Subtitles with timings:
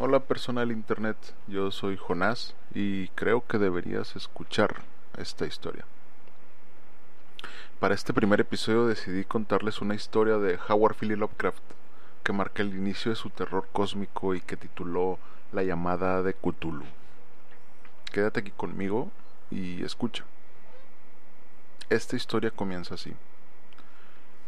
[0.00, 1.16] Hola persona del internet,
[1.48, 4.82] yo soy Jonás y creo que deberías escuchar
[5.16, 5.86] esta historia.
[7.80, 11.64] Para este primer episodio decidí contarles una historia de Howard Philly Lovecraft
[12.22, 15.18] que marca el inicio de su terror cósmico y que tituló
[15.50, 16.84] La llamada de Cthulhu.
[18.12, 19.10] Quédate aquí conmigo
[19.50, 20.22] y escucha.
[21.90, 23.14] Esta historia comienza así.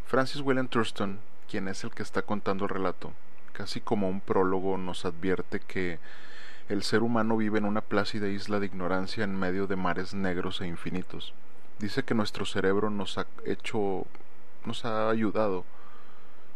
[0.07, 3.13] Francis William Thurston, quien es el que está contando el relato,
[3.53, 5.99] casi como un prólogo, nos advierte que
[6.69, 10.61] el ser humano vive en una plácida isla de ignorancia en medio de mares negros
[10.61, 11.35] e infinitos.
[11.81, 14.07] Dice que nuestro cerebro nos ha hecho,
[14.65, 15.65] nos ha ayudado,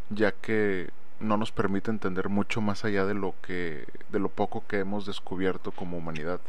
[0.09, 4.63] ya que no nos permite entender mucho más allá de lo que, de lo poco
[4.67, 6.39] que hemos descubierto como humanidad.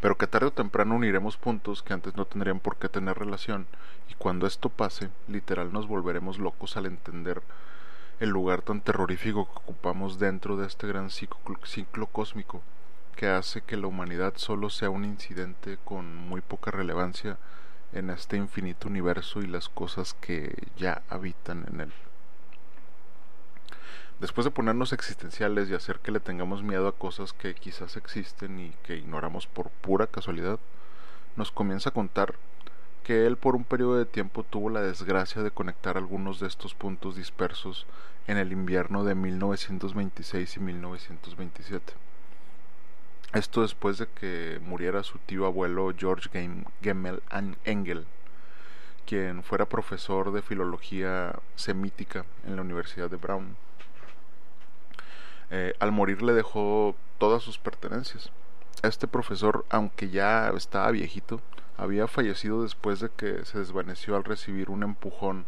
[0.00, 3.66] Pero que tarde o temprano uniremos puntos que antes no tendrían por qué tener relación,
[4.10, 7.42] y cuando esto pase, literal nos volveremos locos al entender
[8.18, 12.62] el lugar tan terrorífico que ocupamos dentro de este gran ciclo, cósmico
[13.14, 17.38] que hace que la humanidad solo sea un incidente con muy poca relevancia
[17.92, 21.92] en este infinito universo y las cosas que ya habitan en él.
[24.20, 28.58] Después de ponernos existenciales y hacer que le tengamos miedo a cosas que quizás existen
[28.58, 30.58] y que ignoramos por pura casualidad,
[31.36, 32.34] nos comienza a contar
[33.06, 36.74] que él por un periodo de tiempo tuvo la desgracia de conectar algunos de estos
[36.74, 37.86] puntos dispersos
[38.26, 41.92] en el invierno de 1926 y 1927.
[43.32, 46.28] Esto después de que muriera su tío abuelo George
[46.82, 47.22] Gemmel
[47.64, 48.06] Engel,
[49.06, 53.56] quien fuera profesor de filología semítica en la Universidad de Brown.
[55.50, 58.32] Eh, al morir le dejó todas sus pertenencias.
[58.82, 61.40] Este profesor, aunque ya estaba viejito,
[61.76, 65.46] había fallecido después de que se desvaneció al recibir un empujón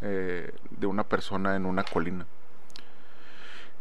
[0.00, 2.26] eh, de una persona en una colina.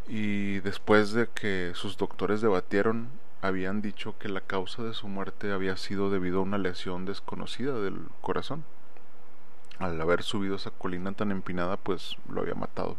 [0.07, 3.09] Y después de que sus doctores debatieron,
[3.41, 7.79] habían dicho que la causa de su muerte había sido debido a una lesión desconocida
[7.79, 8.63] del corazón.
[9.79, 12.97] Al haber subido esa colina tan empinada, pues lo había matado.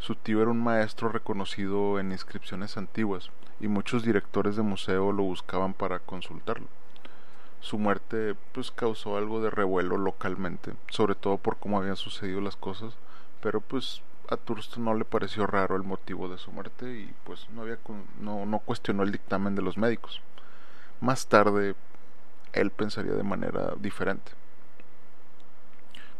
[0.00, 3.30] Su tío era un maestro reconocido en inscripciones antiguas
[3.60, 6.66] y muchos directores de museo lo buscaban para consultarlo.
[7.64, 12.56] Su muerte pues causó algo de revuelo localmente, sobre todo por cómo habían sucedido las
[12.56, 12.92] cosas,
[13.40, 17.48] pero pues a Thurston no le pareció raro el motivo de su muerte y pues
[17.54, 17.78] no había
[18.20, 20.20] no, no cuestionó el dictamen de los médicos.
[21.00, 21.74] Más tarde
[22.52, 24.32] él pensaría de manera diferente.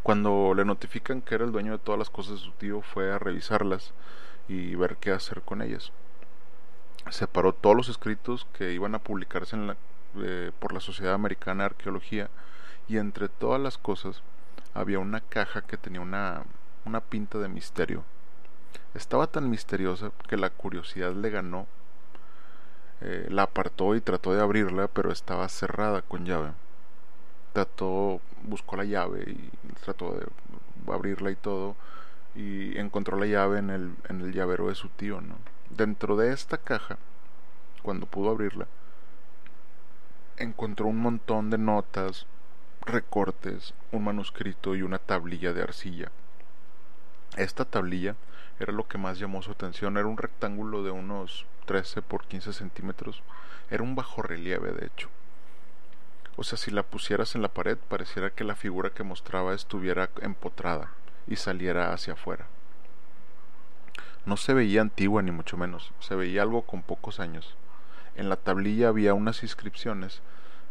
[0.02, 3.12] Cuando le notifican que era el dueño de todas las cosas de su tío, fue
[3.12, 3.92] a revisarlas
[4.48, 5.92] y ver qué hacer con ellas.
[7.10, 9.76] Separó todos los escritos que iban a publicarse en la
[10.16, 12.30] eh, por la Sociedad Americana de Arqueología
[12.88, 14.22] y entre todas las cosas
[14.74, 16.42] había una caja que tenía una,
[16.84, 18.04] una pinta de misterio.
[18.94, 21.66] Estaba tan misteriosa que la curiosidad le ganó.
[23.00, 26.52] Eh, la apartó y trató de abrirla, pero estaba cerrada con llave.
[27.52, 29.50] Trató, buscó la llave y
[29.84, 30.26] trató de
[30.92, 31.76] abrirla y todo,
[32.34, 35.36] y encontró la llave en el, en el llavero de su tío, ¿no?
[35.70, 36.98] Dentro de esta caja,
[37.82, 38.66] cuando pudo abrirla,
[40.36, 42.26] encontró un montón de notas,
[42.82, 46.10] recortes, un manuscrito y una tablilla de arcilla.
[47.36, 48.16] Esta tablilla
[48.58, 52.52] era lo que más llamó su atención, era un rectángulo de unos 13 por 15
[52.52, 53.22] centímetros,
[53.70, 55.08] era un bajo relieve de hecho.
[56.36, 60.10] O sea, si la pusieras en la pared, pareciera que la figura que mostraba estuviera
[60.20, 60.90] empotrada
[61.26, 62.46] y saliera hacia afuera.
[64.26, 67.56] No se veía antigua ni mucho menos, se veía algo con pocos años
[68.16, 70.22] en la tablilla había unas inscripciones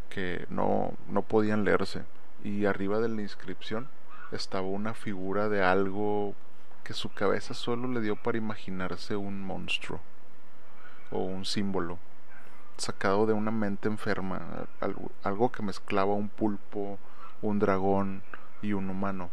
[0.09, 2.04] que no, no podían leerse
[2.44, 3.88] y arriba de la inscripción
[4.31, 6.36] estaba una figura de algo
[6.84, 10.02] que su cabeza solo le dio para imaginarse un monstruo
[11.12, 11.98] o un símbolo
[12.78, 16.98] sacado de una mente enferma, algo, algo que mezclaba un pulpo,
[17.42, 18.24] un dragón
[18.62, 19.30] y un humano.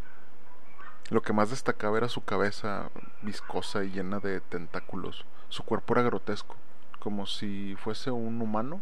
[1.08, 2.90] Lo que más destacaba era su cabeza
[3.22, 5.24] viscosa y llena de tentáculos.
[5.48, 6.56] Su cuerpo era grotesco
[7.00, 8.80] como si fuese un humano,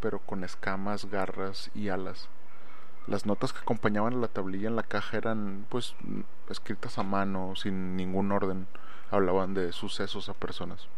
[0.00, 2.28] pero con escamas, garras y alas.
[3.06, 5.94] Las notas que acompañaban a la tablilla en la caja eran pues
[6.48, 8.66] escritas a mano, sin ningún orden.
[9.10, 10.88] Hablaban de sucesos a personas.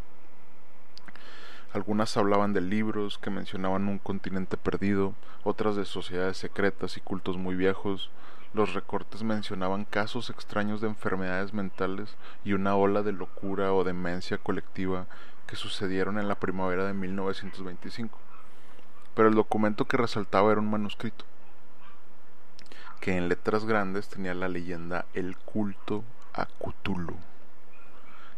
[1.72, 7.36] Algunas hablaban de libros que mencionaban un continente perdido, otras de sociedades secretas y cultos
[7.36, 8.10] muy viejos.
[8.52, 14.38] Los recortes mencionaban casos extraños de enfermedades mentales y una ola de locura o demencia
[14.38, 15.06] colectiva
[15.46, 18.19] que sucedieron en la primavera de 1925.
[19.14, 21.25] Pero el documento que resaltaba era un manuscrito,
[23.00, 27.17] que en letras grandes tenía la leyenda El culto a Cthulhu.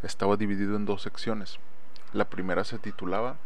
[0.03, 1.59] Estaba dividido en dos secciones.
[2.13, 3.37] La primera se titulaba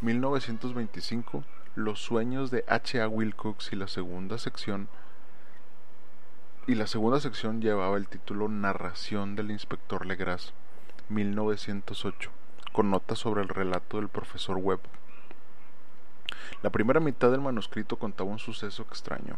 [0.00, 1.44] 1925
[1.76, 3.08] Los sueños de H.A.
[3.08, 4.88] Wilcox y la segunda sección
[6.64, 10.52] y la segunda sección llevaba el título Narración del inspector Legras
[11.08, 12.41] 1908
[12.72, 14.80] con notas sobre el relato del profesor Webb.
[16.62, 19.36] La primera mitad del manuscrito contaba un suceso extraño.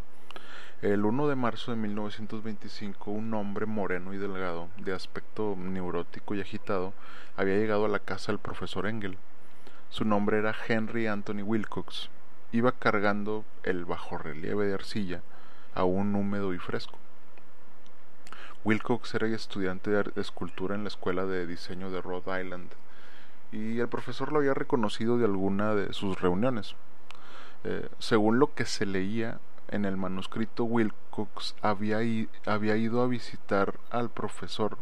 [0.82, 6.40] El 1 de marzo de 1925, un hombre moreno y delgado, de aspecto neurótico y
[6.40, 6.92] agitado,
[7.36, 9.18] había llegado a la casa del profesor Engel.
[9.90, 12.10] Su nombre era Henry Anthony Wilcox.
[12.52, 15.22] Iba cargando el bajorrelieve de arcilla,
[15.74, 16.98] aún húmedo y fresco.
[18.64, 22.70] Wilcox era estudiante de escultura en la escuela de diseño de Rhode Island
[23.54, 26.74] y el profesor lo había reconocido de alguna de sus reuniones.
[27.62, 34.10] Eh, según lo que se leía en el manuscrito, Wilcox había, ido a visitar al
[34.10, 34.76] profesor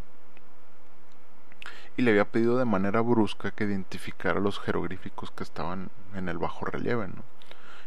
[1.99, 6.39] y le había pedido de manera brusca que identificara los jeroglíficos que estaban en el
[6.39, 7.09] bajo relieve.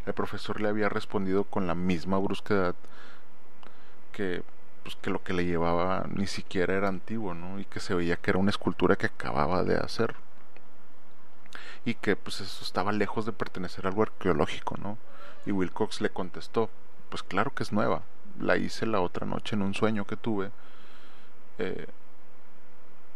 [0.05, 2.75] El profesor le había respondido con la misma brusquedad
[4.11, 4.43] que,
[4.83, 7.59] pues, que lo que le llevaba ni siquiera era antiguo ¿no?
[7.59, 10.15] y que se veía que era una escultura que acababa de hacer
[11.85, 14.97] y que pues eso estaba lejos de pertenecer a algo arqueológico, ¿no?
[15.45, 16.69] Y Wilcox le contestó,
[17.09, 18.01] pues claro que es nueva,
[18.39, 20.49] la hice la otra noche en un sueño que tuve.
[21.59, 21.87] Eh,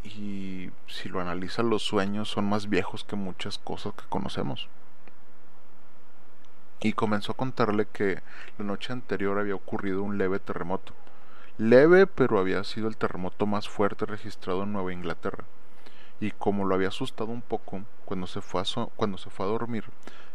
[0.04, 4.69] y si lo analiza los sueños son más viejos que muchas cosas que conocemos.
[6.81, 8.21] Y comenzó a contarle que
[8.57, 10.94] la noche anterior había ocurrido un leve terremoto.
[11.57, 15.44] Leve, pero había sido el terremoto más fuerte registrado en Nueva Inglaterra
[16.19, 19.50] y como lo había asustado un poco cuando se fue a, cuando se fue a
[19.50, 19.86] dormir,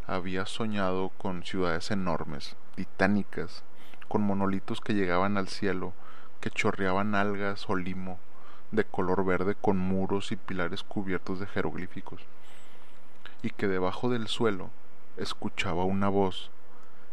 [0.06, 3.64] había soñado con ciudades enormes, titánicas,
[4.08, 5.92] con monolitos que llegaban al cielo,
[6.40, 8.18] que chorreaban algas o limo
[8.70, 12.22] de color verde con muros y pilares cubiertos de jeroglíficos,
[13.42, 14.70] y que debajo del suelo
[15.16, 16.50] escuchaba una voz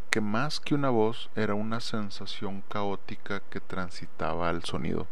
[0.10, 5.08] que más que una voz era una sensación caótica que transitaba al sonido.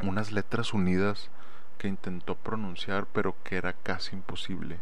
[0.00, 1.30] Unas letras unidas
[1.82, 4.78] que intentó pronunciar pero que era casi imposible.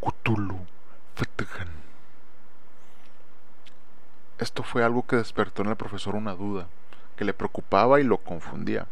[0.00, 0.66] Cthulhu
[1.14, 1.68] Fetgan.
[4.38, 6.66] Esto fue algo que despertó en el profesor una duda,
[7.14, 8.88] que le preocupaba y lo confundía.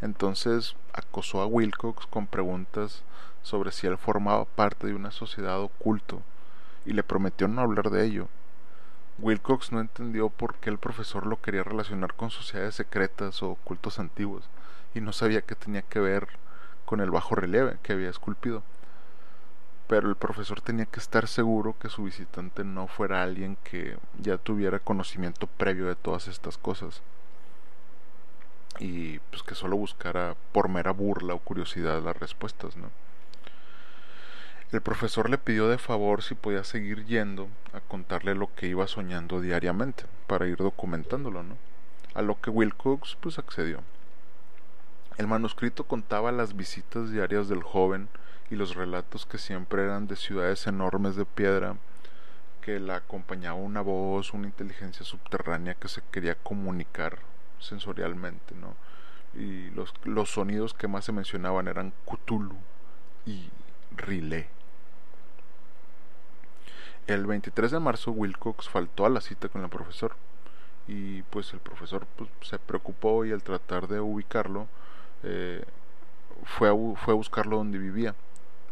[0.00, 3.02] Entonces acosó a Wilcox con preguntas
[3.42, 6.22] sobre si él formaba parte de una sociedad oculto
[6.86, 8.28] y le prometió no hablar de ello.
[9.18, 13.98] Wilcox no entendió por qué el profesor lo quería relacionar con sociedades secretas o cultos
[13.98, 14.44] antiguos
[14.94, 16.43] y no sabía qué tenía que ver
[16.84, 18.62] con el bajo relieve que había esculpido.
[19.86, 24.38] Pero el profesor tenía que estar seguro que su visitante no fuera alguien que ya
[24.38, 27.02] tuviera conocimiento previo de todas estas cosas.
[28.78, 32.90] Y pues que solo buscara por mera burla o curiosidad las respuestas, ¿no?
[34.72, 38.88] El profesor le pidió de favor si podía seguir yendo a contarle lo que iba
[38.88, 41.56] soñando diariamente, para ir documentándolo, ¿no?
[42.14, 43.82] A lo que Wilcox pues accedió.
[45.16, 48.08] El manuscrito contaba las visitas diarias del joven
[48.50, 51.76] y los relatos que siempre eran de ciudades enormes de piedra,
[52.60, 57.20] que la acompañaba una voz, una inteligencia subterránea que se quería comunicar
[57.60, 58.74] sensorialmente, ¿no?
[59.40, 62.56] Y los, los sonidos que más se mencionaban eran Cthulhu
[63.24, 63.50] y
[63.96, 64.48] Rilé.
[67.06, 70.16] El 23 de marzo Wilcox faltó a la cita con el profesor
[70.88, 74.66] y pues el profesor pues, se preocupó y al tratar de ubicarlo
[75.24, 75.64] eh,
[76.44, 78.14] fue, a, buscarlo donde vivía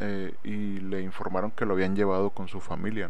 [0.01, 3.09] eh, y le informaron que lo habían llevado con su familia,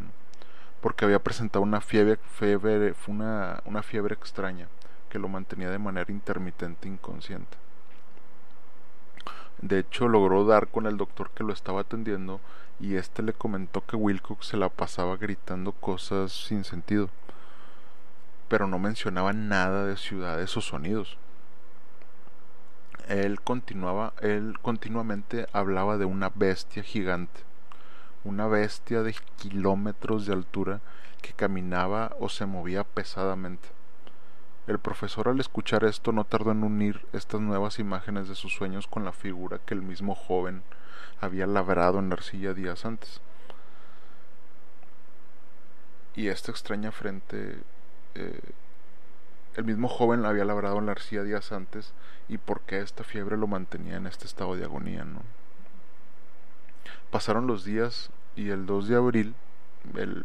[0.81, 4.69] porque había presentado una fiebre, fiebre una, una fiebre extraña
[5.09, 7.57] que lo mantenía de manera intermitente inconsciente.
[9.61, 12.41] De hecho, logró dar con el doctor que lo estaba atendiendo
[12.81, 17.11] y éste le comentó que Wilcox se la pasaba gritando cosas sin sentido,
[18.49, 21.17] pero no mencionaba nada de ciudades o sonidos
[23.09, 27.40] él continuaba, él continuamente hablaba de una bestia gigante,
[28.25, 30.80] una bestia de kilómetros de altura
[31.21, 33.68] que caminaba o se movía pesadamente.
[34.66, 38.87] El profesor al escuchar esto no tardó en unir estas nuevas imágenes de sus sueños
[38.87, 40.62] con la figura que el mismo joven
[41.21, 43.21] había labrado en la arcilla días antes.
[46.14, 47.59] Y esta extraña frente
[48.14, 48.40] eh,
[49.56, 51.92] el mismo joven había labrado en la arcilla días antes
[52.28, 55.06] y por qué esta fiebre lo mantenía en este estado de agonía.
[57.11, 59.35] Pasaron los días y el 2 de abril
[59.97, 60.25] el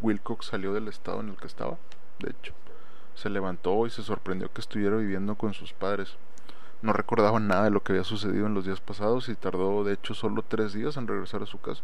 [0.00, 1.76] Wilcox salió del estado en el que estaba,
[2.20, 2.54] de hecho.
[3.14, 6.16] Se levantó y se sorprendió que estuviera viviendo con sus padres.
[6.80, 9.94] No recordaba nada de lo que había sucedido en los días pasados y tardó de
[9.94, 11.82] hecho solo tres días en regresar a su casa.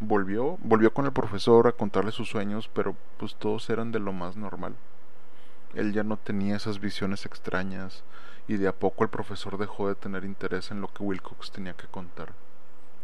[0.00, 4.12] Volvió, volvió con el profesor a contarle sus sueños, pero pues todos eran de lo
[4.12, 4.74] más normal.
[5.74, 8.02] Él ya no tenía esas visiones extrañas
[8.48, 11.74] y de a poco el profesor dejó de tener interés en lo que Wilcox tenía
[11.74, 12.32] que contar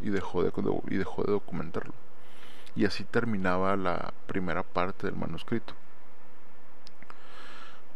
[0.01, 0.51] y dejó de,
[0.87, 1.93] y dejó de documentarlo.
[2.75, 5.73] Y así terminaba la primera parte del manuscrito.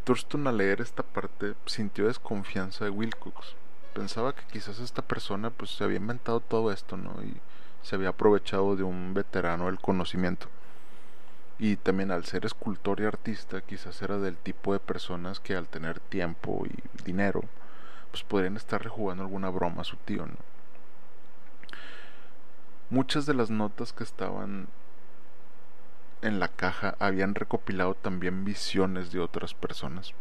[0.04, 3.56] Thurston al leer esta parte sintió desconfianza de Wilcox.
[3.94, 7.22] Pensaba que quizás esta persona pues se había inventado todo esto, ¿no?
[7.22, 7.38] Y
[7.84, 10.48] se había aprovechado de un veterano del conocimiento.
[11.62, 15.68] Y también al ser escultor y artista, quizás era del tipo de personas que al
[15.68, 17.44] tener tiempo y dinero,
[18.10, 20.38] pues podrían estar rejugando alguna broma a su tío, ¿no?
[22.90, 24.70] Muchas de las notas que estaban
[26.24, 30.14] en la caja habían recopilado también visiones de otras personas.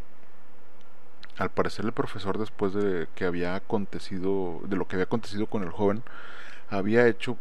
[1.38, 5.62] Al parecer el profesor después de que había acontecido, de lo que había acontecido con
[5.62, 6.02] el joven,
[6.68, 7.38] había hecho,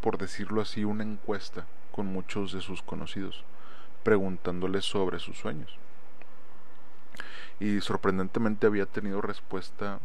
[0.00, 1.64] por decirlo así, una encuesta
[1.96, 3.42] con muchos de sus conocidos,
[4.02, 5.78] preguntándoles sobre sus sueños.
[7.58, 9.98] Y sorprendentemente había tenido respuesta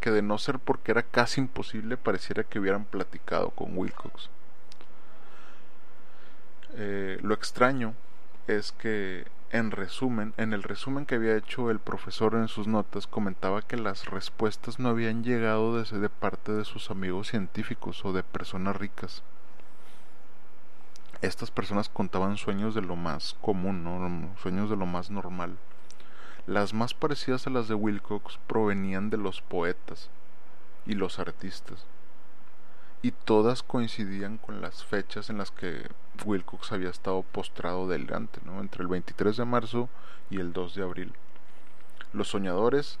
[0.00, 4.30] que de no ser porque era casi imposible pareciera que hubieran platicado con Wilcox.
[6.74, 7.94] Eh, lo extraño
[8.48, 13.06] es que en resumen, en el resumen que había hecho el profesor en sus notas,
[13.06, 18.12] comentaba que las respuestas no habían llegado desde de parte de sus amigos científicos o
[18.12, 19.22] de personas ricas.
[21.22, 25.56] Estas personas contaban sueños de lo más común, sueños de lo más normal.
[26.46, 30.08] Las más parecidas a las de Wilcox provenían de los poetas
[30.86, 31.86] y los artistas
[33.02, 35.88] y todas coincidían con las fechas en las que
[36.24, 38.60] Wilcox había estado postrado delante, ¿no?
[38.60, 39.88] entre el 23 de marzo
[40.28, 41.12] y el 2 de abril.
[42.12, 42.98] Los soñadores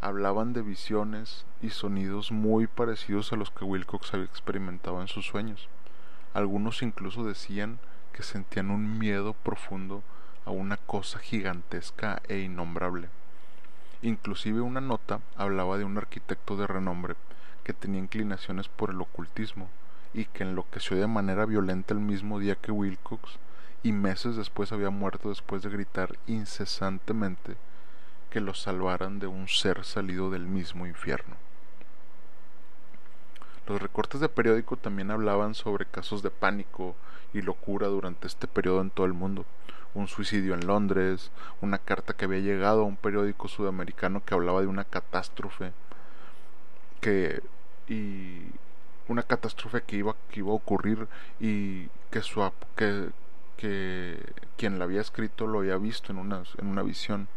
[0.00, 5.26] hablaban de visiones y sonidos muy parecidos a los que Wilcox había experimentado en sus
[5.26, 5.68] sueños.
[6.34, 7.78] Algunos incluso decían
[8.12, 10.02] que sentían un miedo profundo
[10.44, 13.08] a una cosa gigantesca e innombrable.
[14.02, 17.14] Inclusive una nota hablaba de un arquitecto de renombre
[17.64, 19.68] que tenía inclinaciones por el ocultismo
[20.14, 23.38] y que enloqueció de manera violenta el mismo día que Wilcox
[23.82, 27.56] y meses después había muerto después de gritar incesantemente
[28.30, 31.36] que lo salvaran de un ser salido del mismo infierno.
[33.68, 36.96] Los recortes de periódico también hablaban sobre casos de pánico
[37.34, 39.44] y locura durante este periodo en todo el mundo.
[39.92, 44.62] Un suicidio en Londres, una carta que había llegado a un periódico sudamericano que hablaba
[44.62, 45.72] de una catástrofe
[47.02, 47.42] que
[47.88, 48.40] y
[49.06, 51.06] una catástrofe que iba, que iba a ocurrir
[51.38, 53.10] y que, su, que,
[53.58, 54.18] que
[54.56, 57.28] quien la había escrito lo había visto en una, en una visión.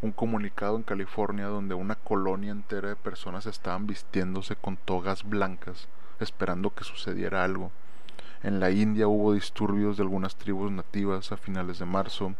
[0.00, 5.88] Un comunicado en California donde una colonia entera de personas estaban vistiéndose con togas blancas
[6.20, 7.70] esperando que sucediera algo.
[8.42, 12.34] En la India hubo disturbios de algunas tribus nativas a finales de marzo.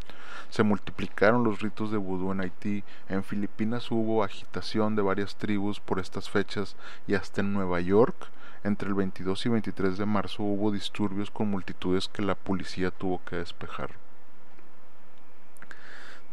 [0.51, 2.85] Se multiplicaron los ritos de vudú en Haití.
[3.09, 6.77] En Filipinas hubo agitación de varias tribus por estas fechas
[7.09, 8.31] y hasta en Nueva York
[8.65, 13.21] entre el 22 y 23 de marzo hubo disturbios con multitudes que la policía tuvo
[13.25, 14.08] que despejar.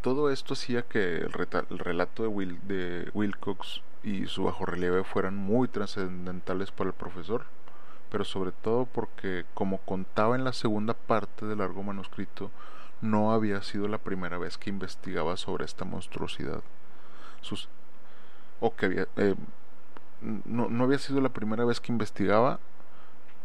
[0.02, 5.36] Todo esto hacía que el, relato de, Will, de Wilcox y su bajo relieve fueran
[5.36, 7.44] muy trascendentales para el profesor
[8.10, 12.50] pero sobre todo porque, como contaba en la segunda parte del largo manuscrito,
[13.00, 16.62] no había sido la primera vez que investigaba sobre esta monstruosidad.
[18.60, 19.34] O que había, eh,
[20.20, 22.58] no, no, había sido la primera vez que investigaba,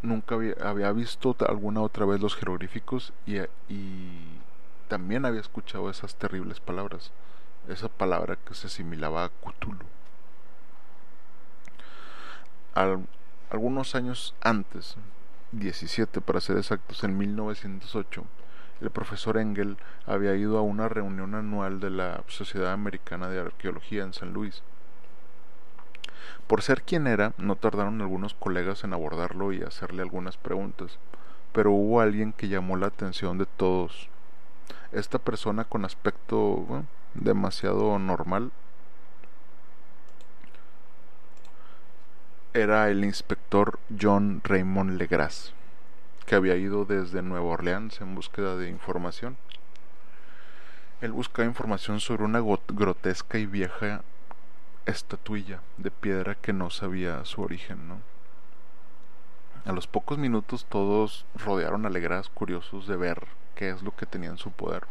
[0.02, 4.40] nunca había, había visto alguna otra vez los jeroglíficos y, y
[4.92, 7.14] también había escuchado esas terribles palabras,
[7.70, 9.86] esa palabra que se asimilaba a Cthulhu.
[12.74, 13.08] Al,
[13.50, 14.98] algunos años antes,
[15.54, 18.26] 17 para ser exactos, en 1908,
[18.82, 24.04] el profesor Engel había ido a una reunión anual de la Sociedad Americana de Arqueología
[24.04, 24.62] en San Luis.
[26.48, 31.00] Por ser quien era, no tardaron algunos colegas en abordarlo y hacerle algunas preguntas,
[31.54, 34.11] pero hubo alguien que llamó la atención de todos.
[34.92, 38.52] Esta persona con aspecto demasiado normal
[42.54, 45.54] era el inspector John Raymond Legras,
[46.26, 49.38] que había ido desde Nueva Orleans en búsqueda de información.
[51.00, 54.02] Él buscaba información sobre una grotesca y vieja
[54.86, 58.11] estatuilla de piedra que no sabía su origen, ¿no?
[59.64, 64.08] A los pocos minutos todos rodearon a Legras curiosos de ver qué es lo que
[64.08, 64.84] tenía en su poder.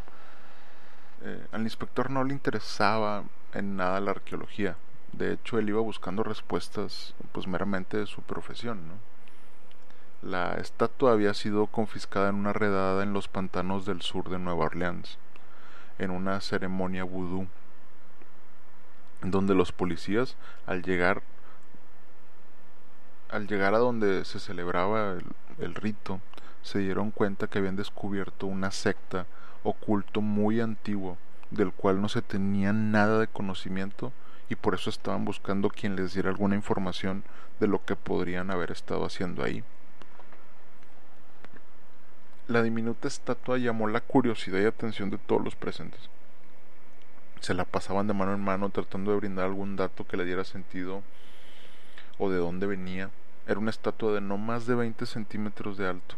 [1.23, 4.77] Eh, al inspector no le interesaba en nada la arqueología,
[5.13, 8.95] De hecho, él iba buscando respuestas pues meramente de su profesión, ¿no?
[10.23, 14.67] La estatua había sido confiscada en una redada en los pantanos del sur de Nueva
[14.67, 15.19] Orleans,
[15.99, 17.49] en una ceremonia vudú,
[19.23, 20.37] donde los policías,
[20.67, 21.23] al llegar,
[23.31, 25.17] al llegar a donde se celebraba
[25.59, 26.21] el, rito,
[26.63, 29.27] se dieron cuenta que habían descubierto una secta
[29.63, 31.17] o culto muy antiguo,
[31.51, 34.13] del cual no se tenía nada de conocimiento
[34.49, 37.23] y por eso estaban buscando quien les diera alguna información
[37.61, 39.63] de lo que podrían haber estado haciendo ahí.
[42.49, 46.01] La diminuta estatua llamó la curiosidad y atención de todos los presentes.
[47.39, 50.43] Se la pasaban de mano en mano tratando de brindar algún dato que le diera
[50.43, 51.03] sentido
[52.19, 53.11] o de dónde venía.
[53.47, 56.17] Era una estatua de no más de 20 centímetros de alto.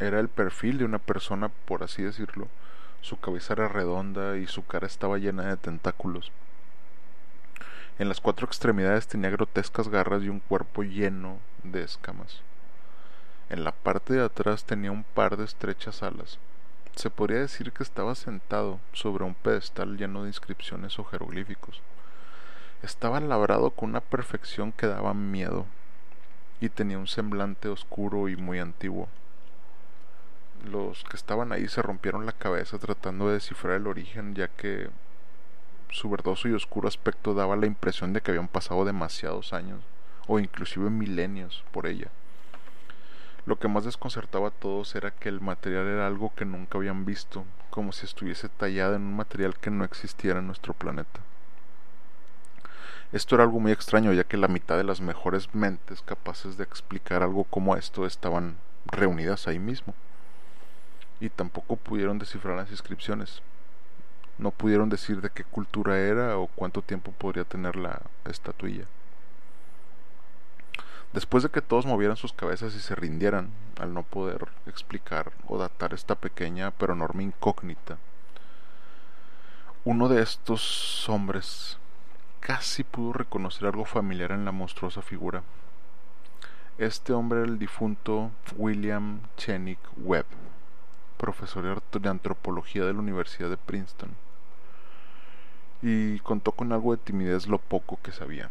[0.00, 2.48] Era el perfil de una persona, por así decirlo.
[3.00, 6.30] Su cabeza era redonda y su cara estaba llena de tentáculos.
[7.98, 12.42] En las cuatro extremidades tenía grotescas garras y un cuerpo lleno de escamas.
[13.50, 16.38] En la parte de atrás tenía un par de estrechas alas.
[16.94, 21.80] Se podría decir que estaba sentado sobre un pedestal lleno de inscripciones o jeroglíficos.
[22.82, 25.66] Estaba labrado con una perfección que daba miedo
[26.60, 29.08] y tenía un semblante oscuro y muy antiguo.
[30.64, 34.90] Los que estaban ahí se rompieron la cabeza tratando de descifrar el origen ya que
[35.90, 39.80] su verdoso y oscuro aspecto daba la impresión de que habían pasado demasiados años
[40.26, 42.08] o inclusive milenios por ella.
[43.46, 47.06] Lo que más desconcertaba a todos era que el material era algo que nunca habían
[47.06, 51.20] visto, como si estuviese tallada en un material que no existiera en nuestro planeta.
[53.10, 56.64] Esto era algo muy extraño, ya que la mitad de las mejores mentes capaces de
[56.64, 59.94] explicar algo como esto estaban reunidas ahí mismo.
[61.18, 63.40] Y tampoco pudieron descifrar las inscripciones.
[64.36, 68.84] No pudieron decir de qué cultura era o cuánto tiempo podría tener la estatuilla.
[71.14, 73.50] Después de que todos movieran sus cabezas y se rindieran
[73.80, 77.96] al no poder explicar o datar esta pequeña pero enorme incógnita,
[79.84, 81.78] uno de estos hombres
[82.40, 85.42] casi pudo reconocer algo familiar en la monstruosa figura.
[86.78, 90.26] Este hombre era el difunto William Chenick Webb,
[91.16, 94.10] profesor de antropología de la Universidad de Princeton,
[95.82, 98.50] y contó con algo de timidez lo poco que sabía.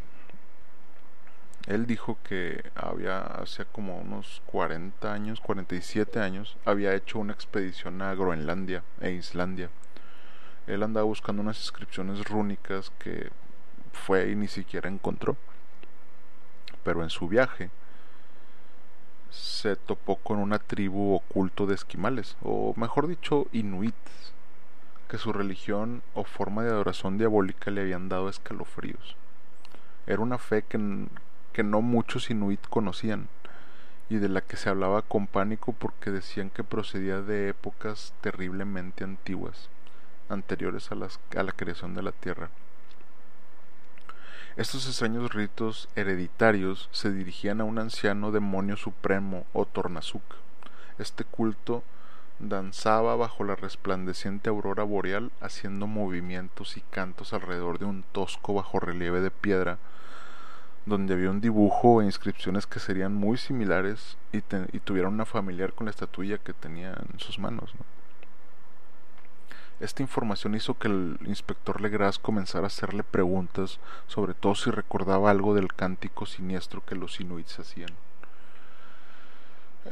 [1.67, 8.01] Él dijo que había, hace como unos 40 años, 47 años, había hecho una expedición
[8.01, 9.69] a Groenlandia e Islandia.
[10.65, 13.31] Él andaba buscando unas inscripciones rúnicas que
[13.93, 15.37] fue y ni siquiera encontró.
[16.83, 17.69] Pero en su viaje
[19.29, 24.33] se topó con una tribu oculto de esquimales, o mejor dicho, inuits,
[25.07, 29.15] que su religión o forma de adoración diabólica le habían dado escalofríos.
[30.05, 31.07] Era una fe que,
[31.53, 33.27] que no muchos inuit conocían
[34.09, 39.03] y de la que se hablaba con pánico porque decían que procedía de épocas terriblemente
[39.03, 39.69] antiguas,
[40.29, 42.49] anteriores a, las, a la creación de la tierra.
[44.57, 50.23] Estos extraños ritos hereditarios se dirigían a un anciano demonio supremo o Tornazuk.
[50.97, 51.83] Este culto
[52.39, 58.79] danzaba bajo la resplandeciente aurora boreal haciendo movimientos y cantos alrededor de un tosco bajo
[58.79, 59.77] relieve de piedra
[60.87, 65.73] donde había un dibujo e inscripciones que serían muy similares y, y tuvieran una familiar
[65.73, 67.75] con la estatuilla que tenía en sus manos.
[69.79, 75.29] Esta información hizo que el inspector Legras comenzara a hacerle preguntas, sobre todo si recordaba
[75.29, 77.91] algo del cántico siniestro que los inuits hacían.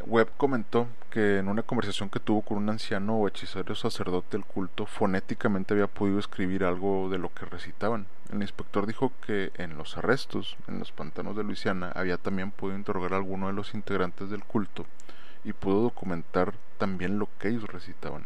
[0.07, 4.45] Webb comentó que en una conversación que tuvo con un anciano o hechicero sacerdote del
[4.45, 8.07] culto, fonéticamente había podido escribir algo de lo que recitaban.
[8.31, 12.77] El inspector dijo que en los arrestos, en los pantanos de Luisiana, había también podido
[12.77, 14.85] interrogar a alguno de los integrantes del culto
[15.43, 18.25] y pudo documentar también lo que ellos recitaban.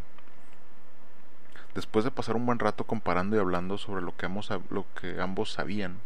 [1.80, 5.22] Después de pasar un buen rato comparando y hablando sobre lo que ambos, lo que
[5.22, 6.02] ambos sabían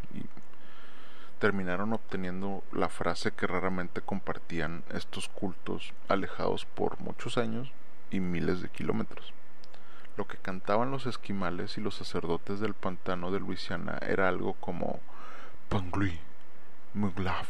[1.40, 7.72] terminaron obteniendo la frase que raramente compartían estos cultos alejados por muchos años
[8.12, 9.34] y miles de kilómetros.
[10.16, 15.00] Lo que cantaban los esquimales y los sacerdotes del pantano de Luisiana era algo como
[15.70, 16.20] Pangui,
[16.94, 17.50] Muglaf,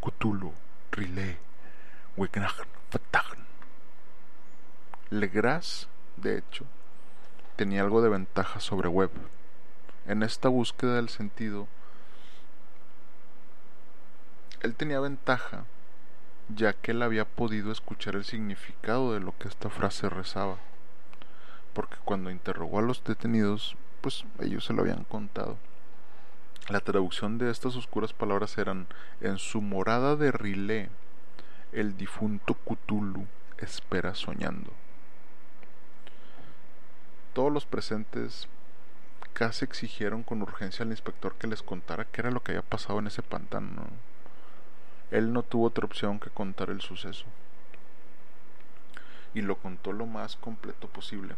[0.00, 0.52] Cthulhu,
[0.92, 1.38] Rilé,
[2.16, 3.44] Wignagn, Fatagn.
[5.10, 6.64] Legras, de hecho,
[7.56, 9.10] tenía algo de ventaja sobre Webb.
[10.06, 11.66] En esta búsqueda del sentido,
[14.60, 15.64] él tenía ventaja,
[16.48, 20.58] ya que él había podido escuchar el significado de lo que esta frase rezaba,
[21.72, 25.56] porque cuando interrogó a los detenidos, pues ellos se lo habían contado.
[26.68, 28.86] La traducción de estas oscuras palabras eran
[29.20, 30.90] en su morada de Rilé,
[31.72, 33.26] el difunto Cthulhu
[33.58, 34.72] espera soñando.
[37.36, 38.48] Todos los presentes
[39.34, 42.98] casi exigieron con urgencia al inspector que les contara qué era lo que había pasado
[42.98, 43.88] en ese pantano.
[45.10, 47.26] Él no tuvo otra opción que contar el suceso.
[49.34, 51.34] Y lo contó lo más completo posible.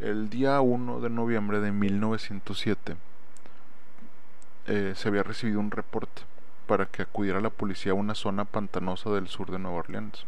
[0.00, 2.96] El día 1 de noviembre de 1907
[4.66, 6.22] eh, se había recibido un reporte
[6.66, 10.26] para que acudiera la policía a una zona pantanosa del sur de Nueva Orleans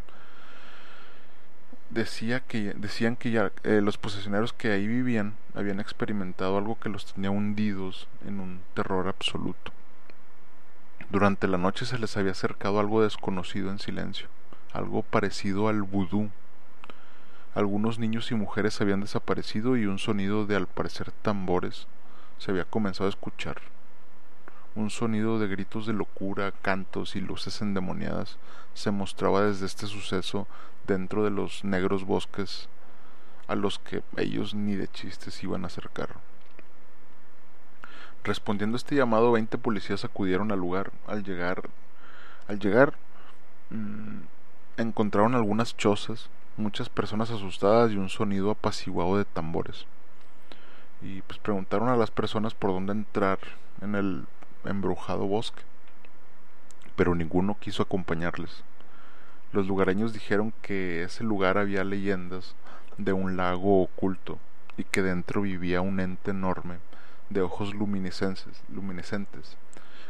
[1.91, 6.89] decía que, decían que ya eh, los posesioneros que ahí vivían habían experimentado algo que
[6.89, 9.73] los tenía hundidos en un terror absoluto.
[11.11, 14.29] Durante la noche se les había acercado algo desconocido en silencio,
[14.73, 16.31] algo parecido al vudú.
[17.55, 21.87] Algunos niños y mujeres habían desaparecido y un sonido de al parecer tambores
[22.39, 23.57] se había comenzado a escuchar.
[24.75, 28.37] Un sonido de gritos de locura, cantos y luces endemoniadas
[28.75, 30.47] se mostraba desde este suceso
[30.95, 32.69] dentro de los negros bosques
[33.47, 36.17] a los que ellos ni de chistes iban a acercar.
[38.25, 40.91] Respondiendo a este llamado, 20 policías acudieron al lugar.
[41.07, 41.63] Al llegar,
[42.47, 42.95] al llegar
[43.71, 44.19] mm,
[44.77, 49.87] encontraron algunas chozas, muchas personas asustadas y un sonido apaciguado de tambores.
[51.01, 53.39] Y pues preguntaron a las personas por dónde entrar
[53.81, 54.27] en el
[54.65, 55.63] embrujado bosque,
[56.97, 58.65] pero ninguno quiso acompañarles.
[59.51, 62.55] Los lugareños dijeron que ese lugar había leyendas
[62.99, 64.39] de un lago oculto
[64.77, 66.77] y que dentro vivía un ente enorme
[67.31, 69.57] de ojos luminiscentes,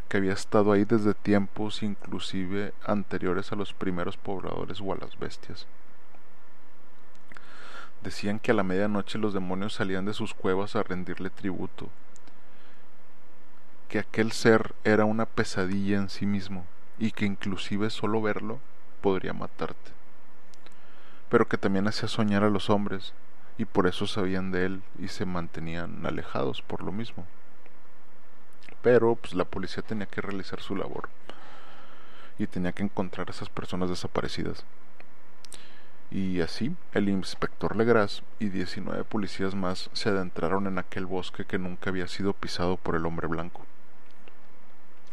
[0.08, 5.16] que había estado ahí desde tiempos inclusive anteriores a los primeros pobladores o a las
[5.18, 5.66] bestias.
[8.02, 11.90] Decían que a la medianoche los demonios salían de sus cuevas a rendirle tributo,
[13.88, 16.66] que aquel ser era una pesadilla en sí mismo
[16.98, 18.58] y que inclusive solo verlo
[19.00, 19.90] podría matarte,
[21.28, 23.14] pero que también hacía soñar a los hombres
[23.56, 27.26] y por eso sabían de él y se mantenían alejados por lo mismo.
[28.82, 31.08] Pero pues la policía tenía que realizar su labor
[32.38, 34.64] y tenía que encontrar a esas personas desaparecidas.
[36.10, 41.58] Y así, el inspector Legras y 19 policías más se adentraron en aquel bosque que
[41.58, 43.66] nunca había sido pisado por el hombre blanco.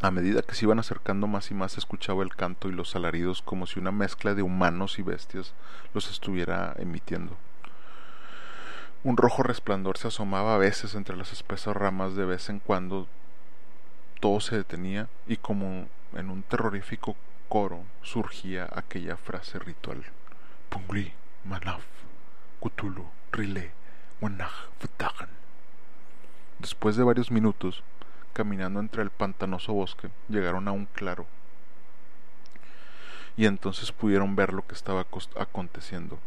[0.02, 2.96] A medida que se iban acercando más y más se escuchaba el canto y los
[2.96, 5.54] alaridos como si una mezcla de humanos y bestias
[5.94, 7.38] los estuviera emitiendo.
[9.04, 13.08] Un rojo resplandor se asomaba a veces entre las espesas ramas de vez en cuando
[14.20, 17.16] todo se detenía y como en un terrorífico
[17.48, 20.04] coro surgía aquella frase ritual.
[20.70, 21.14] Pungli,
[21.46, 21.84] Manaf,
[22.60, 23.72] Cthulhu, Rile,
[24.22, 24.70] Wanach,
[26.60, 27.84] Después de varios minutos,
[28.36, 31.26] caminando entre el pantanoso bosque, llegaron a un claro.
[33.38, 35.06] Y entonces pudieron ver lo que estaba
[35.39, 36.19] aconteciendo.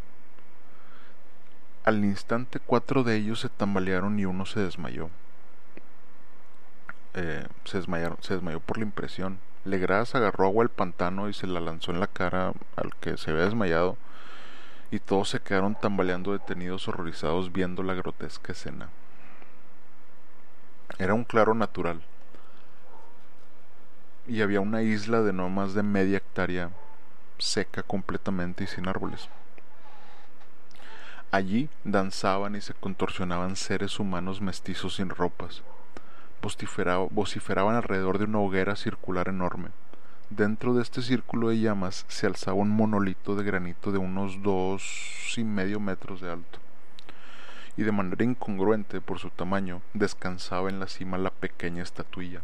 [1.84, 5.10] Al instante cuatro de ellos se tambalearon y uno se desmayó.
[7.12, 9.38] Eh, se, se desmayó por la impresión.
[9.66, 13.30] Legras agarró agua al pantano y se la lanzó en la cara al que se
[13.30, 13.98] había desmayado,
[14.90, 18.88] y todos se quedaron tambaleando detenidos horrorizados viendo la grotesca escena.
[20.98, 22.02] Era un claro natural.
[24.26, 26.70] Y había una isla de no más de media hectárea
[27.38, 29.28] seca completamente y sin árboles.
[31.30, 35.62] Allí danzaban y se contorsionaban seres humanos mestizos sin ropas.
[37.12, 39.68] vociferaban alrededor de una hoguera circular enorme.
[40.30, 45.34] Dentro de este círculo de llamas se alzaba un monolito de granito de unos dos
[45.36, 46.58] y medio metros de alto
[47.78, 52.42] y de manera incongruente por su tamaño descansaba en la cima la pequeña estatuilla.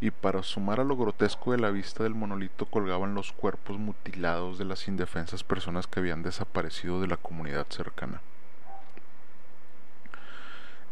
[0.00, 4.58] Y para sumar a lo grotesco de la vista del monolito colgaban los cuerpos mutilados
[4.58, 8.22] de las indefensas personas que habían desaparecido de la comunidad cercana.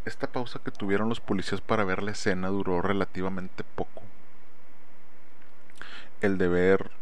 [0.04, 4.02] Esta pausa que tuvieron los policías para ver la escena duró relativamente poco.
[6.20, 6.92] El deber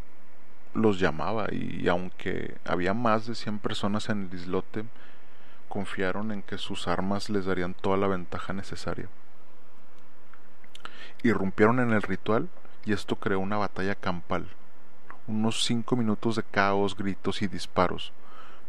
[0.73, 4.87] los llamaba y aunque había más de 100 personas en el islote,
[5.71, 9.09] confiaron en que sus armas les darían toda la ventaja necesaria.
[11.23, 12.49] Irrumpieron en el ritual
[12.85, 14.49] y esto creó una batalla campal.
[15.29, 18.13] Unos cinco minutos de caos, gritos y disparos.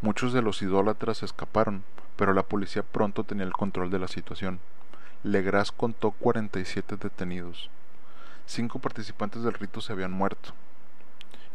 [0.01, 1.83] Muchos de los idólatras escaparon,
[2.15, 4.59] pero la policía pronto tenía el control de la situación.
[5.23, 7.71] Legras contó 47 detenidos.
[8.45, 10.53] Cinco participantes del rito se habían muerto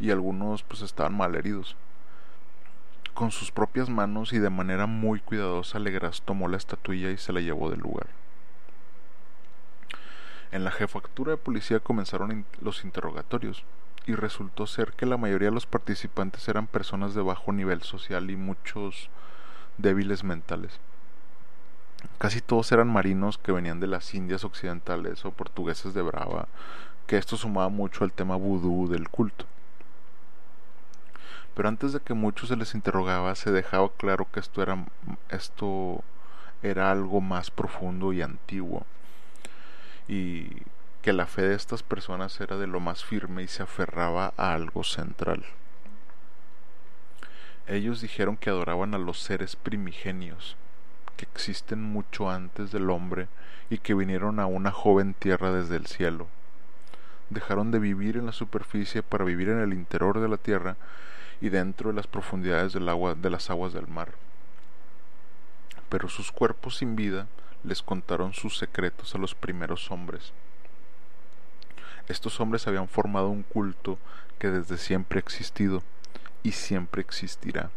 [0.00, 1.76] y algunos pues estaban mal heridos.
[3.16, 7.32] Con sus propias manos y de manera muy cuidadosa Legras tomó la estatuilla y se
[7.32, 8.08] la llevó del lugar.
[10.52, 13.64] En la jefatura de policía comenzaron los interrogatorios
[14.04, 18.30] y resultó ser que la mayoría de los participantes eran personas de bajo nivel social
[18.30, 19.08] y muchos
[19.78, 20.78] débiles mentales.
[22.18, 26.48] Casi todos eran marinos que venían de las Indias occidentales o portugueses de Brava,
[27.06, 29.46] que esto sumaba mucho al tema vudú del culto.
[31.56, 34.84] Pero antes de que muchos se les interrogaba, se dejaba claro que esto era,
[35.30, 36.04] esto
[36.62, 38.84] era algo más profundo y antiguo,
[40.06, 40.50] y
[41.00, 44.52] que la fe de estas personas era de lo más firme y se aferraba a
[44.52, 45.46] algo central.
[47.66, 50.56] Ellos dijeron que adoraban a los seres primigenios,
[51.16, 53.28] que existen mucho antes del hombre
[53.70, 56.26] y que vinieron a una joven tierra desde el cielo.
[57.30, 60.76] Dejaron de vivir en la superficie para vivir en el interior de la tierra
[61.40, 64.12] y dentro de las profundidades de las aguas del mar.
[65.88, 67.26] Pero sus cuerpos sin vida
[67.62, 70.32] les contaron sus secretos a los primeros hombres.
[72.08, 73.98] Estos hombres habían formado un culto
[74.38, 75.82] que desde siempre ha existido
[76.42, 77.70] y siempre existirá.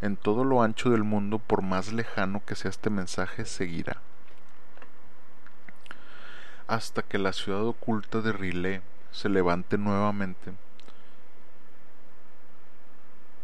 [0.00, 4.00] En todo lo ancho del mundo, por más lejano que sea este mensaje, seguirá.
[6.66, 10.52] Hasta que la ciudad oculta de Rilé se levante nuevamente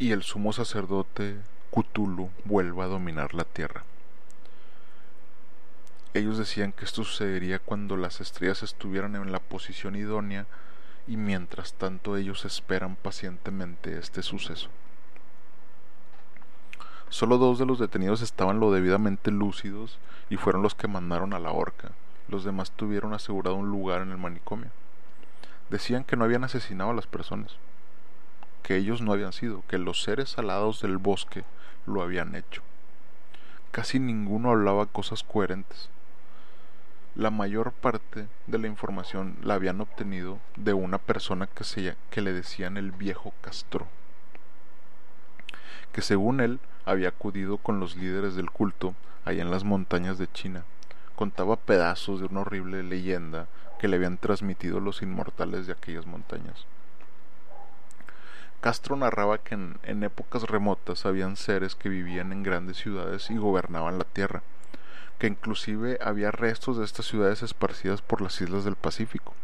[0.01, 1.37] y el sumo sacerdote
[1.71, 3.85] Cthulhu vuelva a dominar la tierra.
[6.15, 10.47] Ellos decían que esto sucedería cuando las estrellas estuvieran en la posición idónea
[11.07, 14.71] y mientras tanto ellos esperan pacientemente este suceso.
[17.11, 19.99] Solo dos de los detenidos estaban lo debidamente lúcidos
[20.31, 21.91] y fueron los que mandaron a la horca.
[22.27, 24.71] Los demás tuvieron asegurado un lugar en el manicomio.
[25.69, 27.57] Decían que no habían asesinado a las personas,
[28.63, 31.45] que ellos no habían sido, que los seres alados del bosque
[31.87, 32.63] lo habían hecho.
[33.71, 35.89] Casi ninguno hablaba cosas coherentes.
[37.15, 42.21] La mayor parte de la información la habían obtenido de una persona que, se, que
[42.21, 43.89] le decían el viejo Castro,
[45.93, 48.95] que según él había acudido con los líderes del culto
[49.25, 50.65] allá en las montañas de China.
[51.17, 53.47] Contaba pedazos de una horrible leyenda
[53.79, 56.67] que le habían transmitido los inmortales de aquellas montañas.
[58.61, 63.97] Castro narraba que en, épocas remotas habían seres que vivían en grandes ciudades y gobernaban
[63.97, 64.43] la tierra,
[65.19, 69.35] que inclusive había restos de estas ciudades esparcidas por las islas del Pacífico.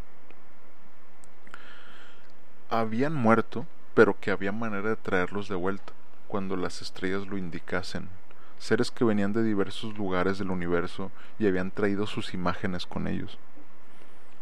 [2.69, 5.95] Habían muerto, pero que había manera de traerlos de vuelta,
[6.29, 8.11] cuando las estrellas lo indicasen,
[8.59, 13.39] seres que venían de diversos lugares del universo y habían traído sus imágenes con ellos.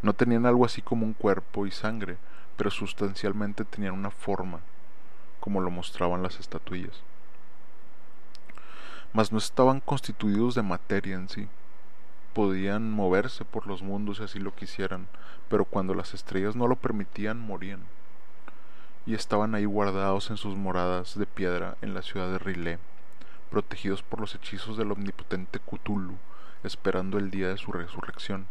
[0.03, 2.17] No tenían algo así como un cuerpo y sangre,
[2.57, 4.61] pero sustancialmente tenían una forma,
[5.41, 7.03] como lo mostraban las estatuillas.
[9.13, 11.49] Mas no estaban constituidos de materia en sí.
[12.33, 15.07] Podían moverse por los mundos si así lo quisieran,
[15.49, 17.85] pero cuando las estrellas no lo permitían, morían.
[19.07, 22.79] Y estaban ahí guardados en sus moradas de piedra en la ciudad de Rilé,
[23.51, 26.17] protegidos por los hechizos del omnipotente Cthulhu,
[26.65, 28.47] esperando el día de su resurrección.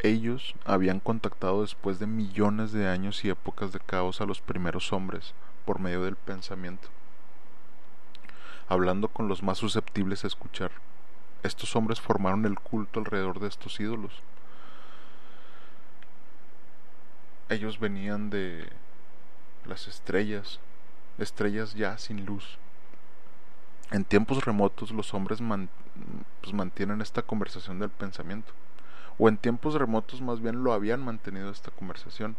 [0.00, 4.92] Ellos habían contactado después de millones de años y épocas de caos a los primeros
[4.92, 5.34] hombres
[5.64, 6.88] por medio del pensamiento,
[8.68, 10.70] hablando con los más susceptibles a escuchar.
[11.42, 14.22] Estos hombres formaron el culto alrededor de estos ídolos.
[17.48, 18.68] Ellos venían de
[19.66, 20.60] las estrellas,
[21.18, 22.58] estrellas ya sin luz.
[23.90, 25.40] En tiempos remotos los hombres
[26.40, 28.52] pues, mantienen esta conversación del pensamiento
[29.18, 32.36] o en tiempos remotos más bien lo habían mantenido esta conversación,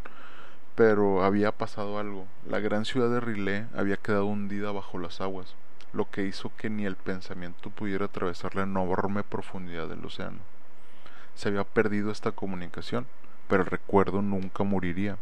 [0.76, 2.26] pero había pasado algo.
[2.48, 5.56] La gran ciudad de Rilé había quedado hundida bajo las aguas,
[5.92, 10.40] lo que hizo que ni el pensamiento pudiera atravesar la enorme profundidad del océano.
[11.36, 13.08] Se había perdido esta comunicación,
[13.48, 15.18] pero el recuerdo nunca moriría.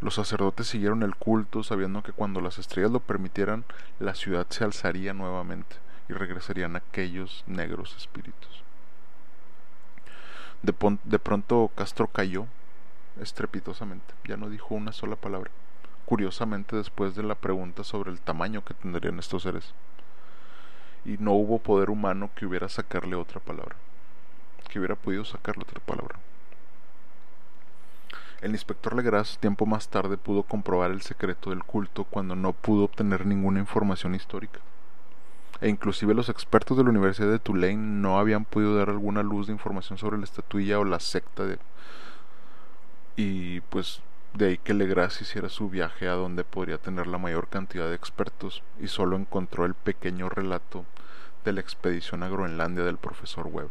[0.00, 3.64] Los sacerdotes siguieron el culto sabiendo que cuando las estrellas lo permitieran,
[3.98, 5.76] la ciudad se alzaría nuevamente
[6.08, 8.62] y regresarían aquellos negros espíritus.
[10.62, 12.46] De, pronto Castro cayó
[13.18, 15.50] estrepitosamente, ya no dijo una sola palabra,
[16.04, 19.72] curiosamente después de la pregunta sobre el tamaño que tendrían estos seres.
[21.06, 23.74] Y no hubo poder humano que hubiera sacarle otra palabra,
[24.68, 26.18] que hubiera podido sacarle otra palabra.
[28.42, 32.84] El inspector Legras tiempo más tarde pudo comprobar el secreto del culto cuando no pudo
[32.84, 34.60] obtener ninguna información histórica
[35.60, 39.46] e inclusive los expertos de la Universidad de Tulane no habían podido dar alguna luz
[39.46, 41.58] de información sobre la estatuilla o la secta de
[43.16, 44.00] y pues
[44.32, 47.94] de ahí que Legras hiciera su viaje a donde podría tener la mayor cantidad de
[47.94, 50.86] expertos y solo encontró el pequeño relato
[51.44, 53.70] de la expedición a Groenlandia del profesor Webb.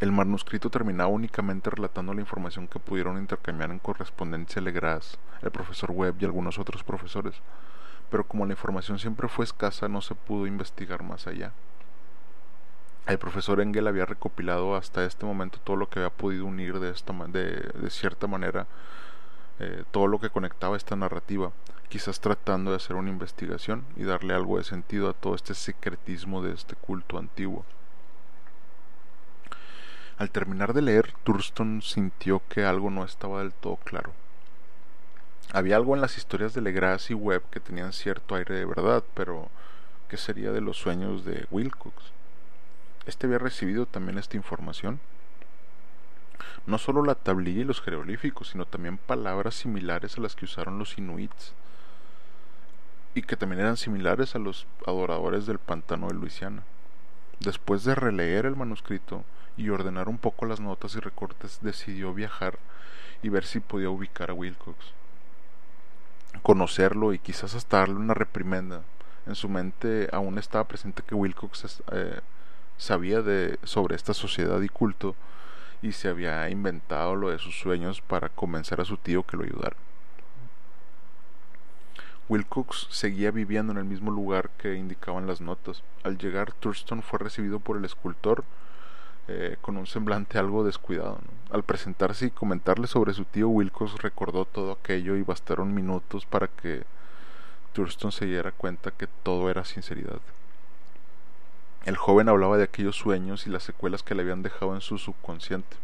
[0.00, 5.90] El manuscrito terminaba únicamente relatando la información que pudieron intercambiar en correspondencia Legras, el profesor
[5.90, 7.34] Webb y algunos otros profesores,
[8.10, 11.52] pero como la información siempre fue escasa no se pudo investigar más allá.
[13.06, 16.90] El profesor Engel había recopilado hasta este momento todo lo que había podido unir de,
[16.90, 18.66] esta, de, cierta manera
[19.58, 21.52] eh, todo lo que conectaba esta narrativa,
[21.90, 26.42] quizás tratando de hacer una investigación y darle algo de sentido a todo este secretismo
[26.42, 27.66] de este culto antiguo.
[30.16, 34.12] Al terminar de leer, Thurston sintió que algo no estaba del todo claro.
[35.54, 39.04] Había algo en las historias de Legras y Webb que tenían cierto aire de verdad,
[39.14, 39.50] pero
[40.08, 41.94] ¿qué sería de los sueños de Wilcox?
[43.06, 44.98] ¿Este había recibido también esta información?
[46.66, 50.76] No solo la tablilla y los jeroglíficos, sino también palabras similares a las que usaron
[50.76, 51.52] los inuits
[53.14, 56.64] y que también eran similares a los adoradores del pantano de Luisiana.
[57.38, 59.22] Después de releer el manuscrito,
[59.56, 62.58] y ordenar un poco las notas y recortes, decidió viajar
[63.22, 64.94] y ver si podía ubicar a Wilcox.
[66.42, 68.82] Conocerlo y quizás hasta darle una reprimenda.
[69.26, 72.20] En su mente aún estaba presente que Wilcox eh,
[72.76, 75.14] sabía de, sobre esta sociedad y culto
[75.80, 79.44] y se había inventado lo de sus sueños para convencer a su tío que lo
[79.44, 79.76] ayudara.
[82.28, 85.82] Wilcox seguía viviendo en el mismo lugar que indicaban las notas.
[86.02, 88.44] Al llegar, Thurston fue recibido por el escultor
[89.26, 91.18] eh, con un semblante algo descuidado.
[91.50, 96.48] Al presentarse y comentarle sobre su tío, Wilcox recordó todo aquello y bastaron minutos para
[96.48, 96.84] que
[97.72, 100.20] Thurston se diera cuenta que todo era sinceridad.
[101.84, 104.96] El joven hablaba de aquellos sueños y las secuelas que le habían dejado en su
[104.96, 105.76] subconsciente.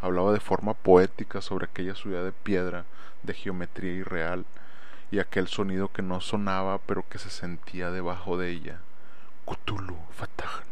[0.00, 2.84] Hablaba de forma poética sobre aquella ciudad de piedra,
[3.22, 4.44] de geometría irreal,
[5.10, 8.80] y aquel sonido que no sonaba pero que se sentía debajo de ella.
[9.46, 10.65] Cthulhu Fatahan.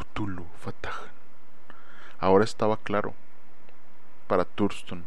[0.00, 1.10] Cthulhu Fatahan.
[2.18, 3.14] Ahora estaba claro
[4.26, 5.04] para Thurston.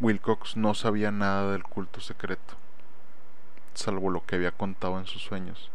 [0.00, 2.54] Wilcox no sabía nada del culto secreto,
[3.74, 5.70] salvo lo que había contado en sus sueños,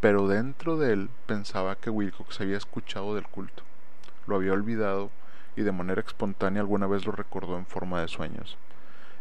[0.00, 3.62] pero dentro de él pensaba que Wilcox había escuchado del culto,
[4.26, 5.10] lo había olvidado
[5.56, 8.58] y de manera espontánea alguna vez lo recordó en forma de sueños.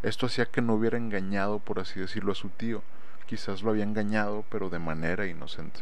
[0.01, 2.83] Esto hacía que no hubiera engañado, por así decirlo, a su tío,
[3.25, 5.81] quizás lo había engañado, pero de manera inocente.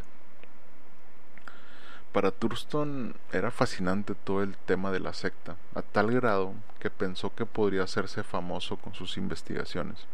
[2.12, 7.34] Para Thurston era fascinante todo el tema de la secta, a tal grado que pensó
[7.34, 10.06] que podría hacerse famoso con sus investigaciones.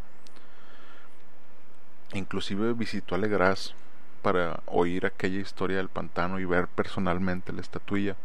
[2.14, 3.74] Inclusive visitó a Legras
[4.22, 8.16] para oír aquella historia del pantano y ver personalmente la estatuilla.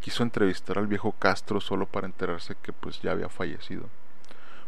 [0.00, 3.88] Quiso entrevistar al viejo Castro solo para enterarse que pues ya había fallecido.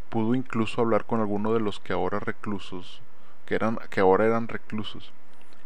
[0.09, 3.03] Pudo incluso hablar con alguno de los que ahora reclusos,
[3.49, 5.11] que eran que ahora eran reclusos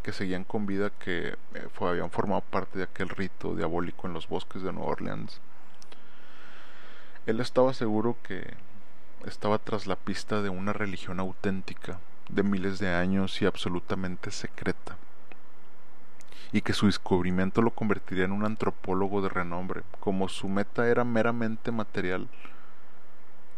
[0.03, 4.29] que seguían con vida que eh, habían formado parte de aquel rito diabólico en los
[4.29, 5.41] bosques de Nueva Orleans.
[7.25, 8.53] Él estaba seguro que
[9.25, 14.95] estaba tras la pista de una religión auténtica, de miles de años y absolutamente secreta,
[16.53, 21.03] y que su descubrimiento lo convertiría en un antropólogo de renombre, como su meta era
[21.03, 22.29] meramente material.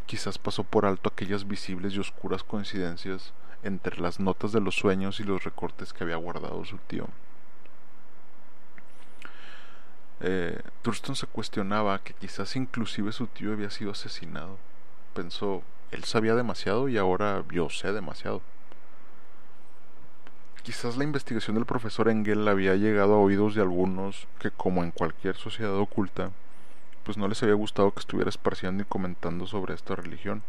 [0.07, 3.31] Quizás pasó por alto aquellas visibles y oscuras coincidencias
[3.65, 7.07] entre las notas de los sueños y los recortes que había guardado su tío.
[10.21, 14.57] Eh, Thurston se cuestionaba que quizás inclusive su tío había sido asesinado.
[15.13, 18.41] Pensó, él sabía demasiado y ahora yo sé demasiado.
[20.61, 24.91] Quizás la investigación del profesor Engel había llegado a oídos de algunos que, como en
[24.91, 26.31] cualquier sociedad oculta,
[27.03, 30.43] pues no les había gustado que estuviera esparciendo y comentando sobre esta religión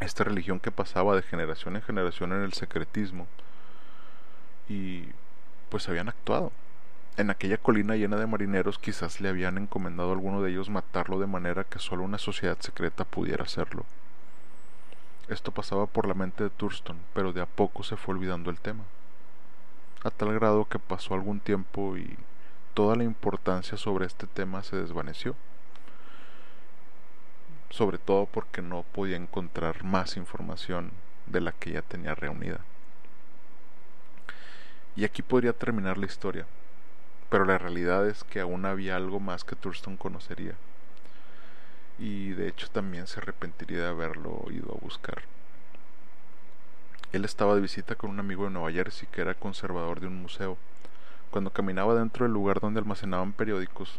[0.00, 3.26] esta religión que pasaba de generación en generación en el secretismo
[4.68, 5.04] y
[5.68, 6.52] pues habían actuado.
[7.16, 11.18] En aquella colina llena de marineros quizás le habían encomendado a alguno de ellos matarlo
[11.18, 13.84] de manera que solo una sociedad secreta pudiera hacerlo.
[15.28, 18.58] Esto pasaba por la mente de Thurston, pero de a poco se fue olvidando el
[18.58, 18.84] tema.
[20.02, 22.16] A tal grado que pasó algún tiempo y
[22.74, 25.36] toda la importancia sobre este tema se desvaneció
[27.70, 30.90] sobre todo porque no podía encontrar más información
[31.26, 32.60] de la que ya tenía reunida.
[34.96, 36.46] Y aquí podría terminar la historia,
[37.30, 40.54] pero la realidad es que aún había algo más que Thurston conocería,
[41.98, 45.22] y de hecho también se arrepentiría de haberlo ido a buscar.
[47.12, 50.22] Él estaba de visita con un amigo de Nueva Jersey que era conservador de un
[50.22, 50.56] museo.
[51.30, 53.98] Cuando caminaba dentro del lugar donde almacenaban periódicos,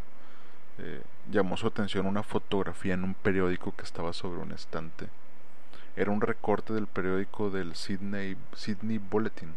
[0.78, 1.02] eh,
[1.32, 5.10] llamó su atención una fotografía en un periódico que estaba sobre un estante.
[5.96, 9.54] Era un recorte del periódico del Sydney, Sydney Bulletin,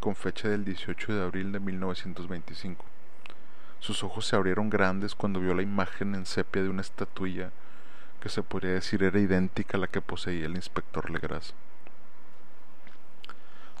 [0.00, 2.84] con fecha del 18 de abril de 1925.
[3.80, 7.50] Sus ojos se abrieron grandes cuando vio la imagen en sepia de una estatuilla
[8.20, 11.54] que se podría decir era idéntica a la que poseía el inspector Legras.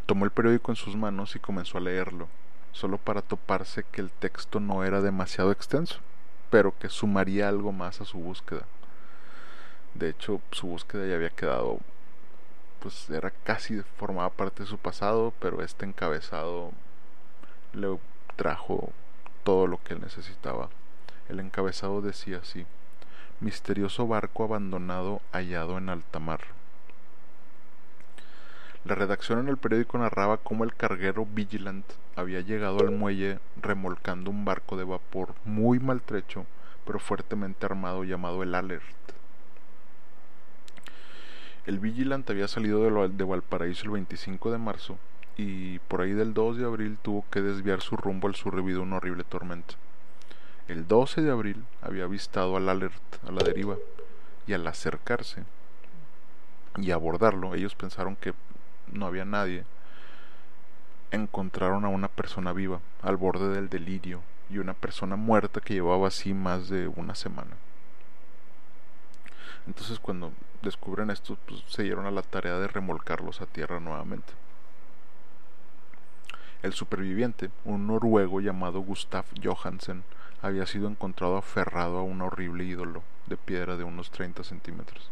[0.06, 2.28] Tomó el periódico en sus manos y comenzó a leerlo,
[2.72, 6.00] solo para toparse que el texto no era demasiado extenso,
[6.50, 8.62] pero que sumaría algo más a su búsqueda.
[9.94, 11.78] De hecho, su búsqueda ya había quedado,
[12.80, 16.72] pues era casi formaba parte de su pasado, pero este encabezado
[17.72, 17.98] le
[18.36, 18.92] trajo
[19.42, 20.68] todo lo que él necesitaba.
[21.28, 22.66] El encabezado decía así:
[23.40, 26.40] Misterioso barco abandonado hallado en alta mar.
[28.86, 31.84] La redacción en el periódico narraba cómo el carguero Vigilant
[32.14, 36.46] había llegado al muelle remolcando un barco de vapor muy maltrecho
[36.84, 38.84] pero fuertemente armado llamado el Alert.
[41.66, 44.98] El Vigilant había salido de, Valparaíso el 25 de marzo
[45.36, 48.78] y por ahí del 2 de abril tuvo que desviar su rumbo al sur debido
[48.78, 49.74] a una horrible tormenta.
[50.68, 53.74] El 12 de abril había avistado al Alert a la deriva
[54.46, 55.42] y al acercarse
[56.76, 58.32] y abordarlo ellos pensaron que
[58.92, 59.64] no había nadie,
[61.10, 66.08] encontraron a una persona viva, al borde del delirio, y una persona muerta que llevaba
[66.08, 67.56] así más de una semana.
[69.66, 70.32] Entonces cuando
[70.62, 74.32] descubren esto, pues, se dieron a la tarea de remolcarlos a tierra nuevamente.
[76.62, 80.04] El superviviente, un noruego llamado Gustav Johansen,
[80.42, 85.10] había sido encontrado aferrado a un horrible ídolo de piedra de unos 30 centímetros.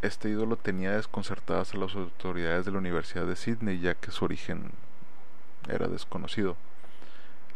[0.00, 4.24] Este ídolo tenía desconcertadas a las autoridades de la Universidad de Sydney ya que su
[4.24, 4.70] origen
[5.68, 6.56] era desconocido.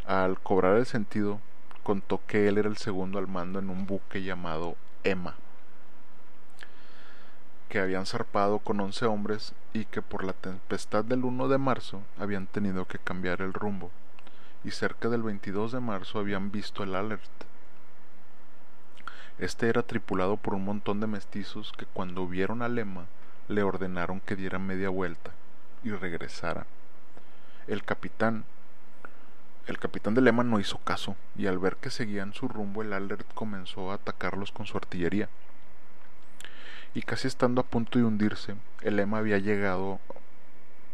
[0.06, 1.38] Al cobrar el sentido,
[1.84, 4.74] contó que él era el segundo al mando en un buque llamado
[5.04, 5.36] Emma,
[7.68, 12.02] que habían zarpado con once hombres y que por la tempestad del 1 de marzo
[12.18, 13.92] habían tenido que cambiar el rumbo,
[14.64, 17.51] y cerca del 22 de marzo habían visto el alert
[19.42, 23.06] este era tripulado por un montón de mestizos que cuando vieron a Lema
[23.48, 25.32] le ordenaron que diera media vuelta
[25.82, 26.64] y regresara.
[27.66, 28.44] El capitán
[29.66, 32.92] el capitán de Lema no hizo caso y al ver que seguían su rumbo el
[32.92, 35.28] Alert comenzó a atacarlos con su artillería.
[36.94, 39.98] Y casi estando a punto de hundirse, el Lema había llegado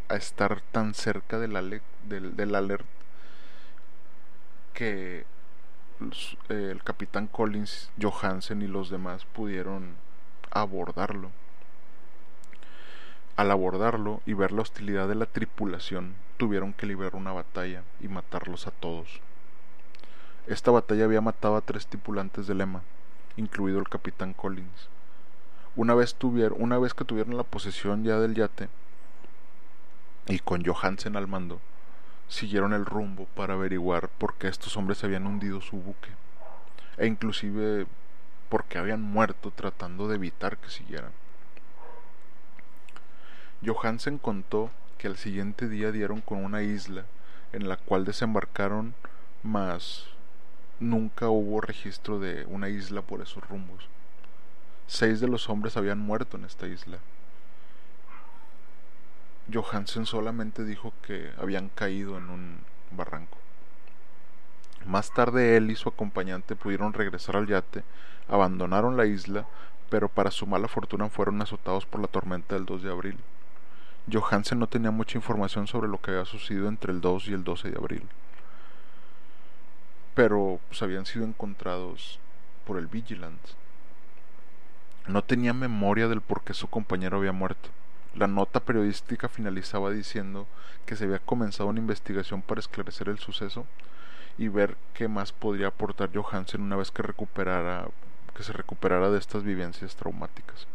[0.07, 2.85] a estar tan cerca del, del, del Alert
[4.73, 5.27] que
[6.49, 9.95] eh, el capitán Collins, Johansen y los demás pudieron
[10.51, 11.31] abordarlo.
[13.35, 18.07] Al abordarlo y ver la hostilidad de la tripulación, tuvieron que librar una batalla y
[18.07, 19.21] matarlos a todos.
[20.47, 22.81] Esta batalla había matado a tres tripulantes de lema,
[23.37, 24.89] incluido el capitán Collins.
[25.75, 28.69] Una vez, tuvieron, una vez que tuvieron la posesión ya del yate,
[30.27, 31.59] y con Johansen al mando,
[32.29, 36.11] siguieron el rumbo para averiguar por qué estos hombres habían hundido su buque,
[36.97, 37.87] e inclusive
[38.47, 41.11] por qué habían muerto tratando de evitar que siguieran.
[43.65, 47.05] Johansen contó que al siguiente día dieron con una isla
[47.51, 48.93] en la cual desembarcaron,
[49.43, 50.05] mas
[50.79, 53.87] nunca hubo registro de una isla por esos rumbos.
[54.87, 56.99] Seis de los hombres habían muerto en esta isla
[59.51, 62.59] Johansen solamente dijo que habían caído en un
[62.91, 63.37] barranco.
[64.85, 67.83] Más tarde él y su acompañante pudieron regresar al yate,
[68.27, 69.45] abandonaron la isla,
[69.89, 73.17] pero para su mala fortuna fueron azotados por la tormenta del 2 de abril.
[74.11, 77.43] Johansen no tenía mucha información sobre lo que había sucedido entre el 2 y el
[77.43, 78.03] 12 de abril,
[80.15, 82.19] pero pues, habían sido encontrados
[82.65, 83.53] por el Vigilance.
[85.07, 87.69] No tenía memoria del por qué su compañero había muerto.
[88.15, 90.47] La nota periodística finalizaba diciendo
[90.85, 93.65] que se había comenzado una investigación para esclarecer el suceso
[94.37, 97.87] y ver qué más podría aportar Johansen una vez que recuperara
[98.35, 100.65] que se recuperara de estas vivencias traumáticas.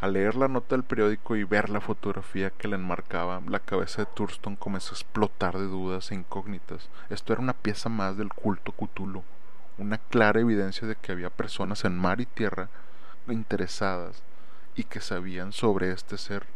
[0.00, 4.02] Al leer la nota del periódico y ver la fotografía que le enmarcaba, la cabeza
[4.02, 6.88] de Thurston comenzó a explotar de dudas e incógnitas.
[7.10, 9.24] Esto era una pieza más del culto Cthulhu,
[9.78, 12.68] una clara evidencia de que había personas en mar y tierra
[13.26, 14.22] interesadas
[14.76, 16.46] y que sabían sobre este ser.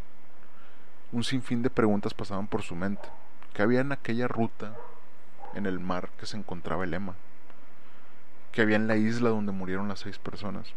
[1.10, 3.08] Un sinfín de preguntas pasaban por su mente.
[3.54, 4.76] ¿Qué había en aquella ruta
[5.54, 7.14] en el mar que se encontraba el Ema?
[8.52, 10.68] ¿Qué había en la isla donde murieron las seis personas?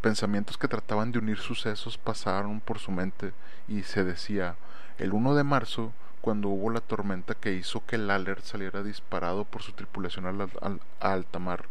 [0.00, 3.32] Pensamientos que trataban de unir sucesos pasaron por su mente
[3.68, 4.56] y se decía,
[4.98, 9.44] el 1 de marzo, cuando hubo la tormenta que hizo que el Alert saliera disparado
[9.44, 11.66] por su tripulación a alta mar,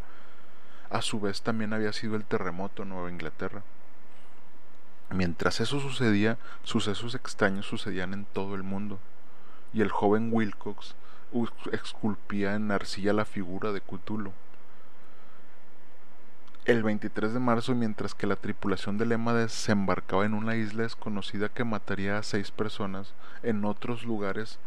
[0.90, 3.64] a su vez también había sido el terremoto en Nueva Inglaterra.
[5.14, 9.00] Mientras eso sucedía, sucesos extraños sucedían en todo el mundo.
[9.74, 10.96] y el joven Wilcox
[11.72, 14.34] esculpía en arcilla la figura de Cthulhu.
[16.66, 21.50] El 23 de marzo, mientras que la tripulación del Emma desembarcaba en una isla desconocida
[21.50, 24.60] que mataría a seis personas, en otros lugares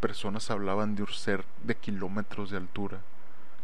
[0.00, 2.98] personas hablaban de un ser de kilómetros de altura,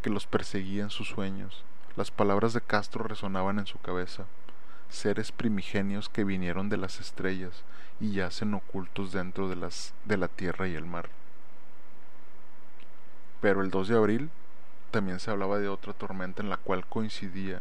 [0.01, 1.65] que los perseguía en sus sueños.
[1.97, 4.25] Las palabras de Castro resonaban en su cabeza,
[4.89, 7.63] seres primigenios que vinieron de las estrellas
[8.01, 11.09] y yacen ocultos dentro de, las, de la tierra y el mar.
[13.41, 14.31] Pero el 2 de abril
[14.91, 17.61] también se hablaba de otra tormenta en la cual coincidía,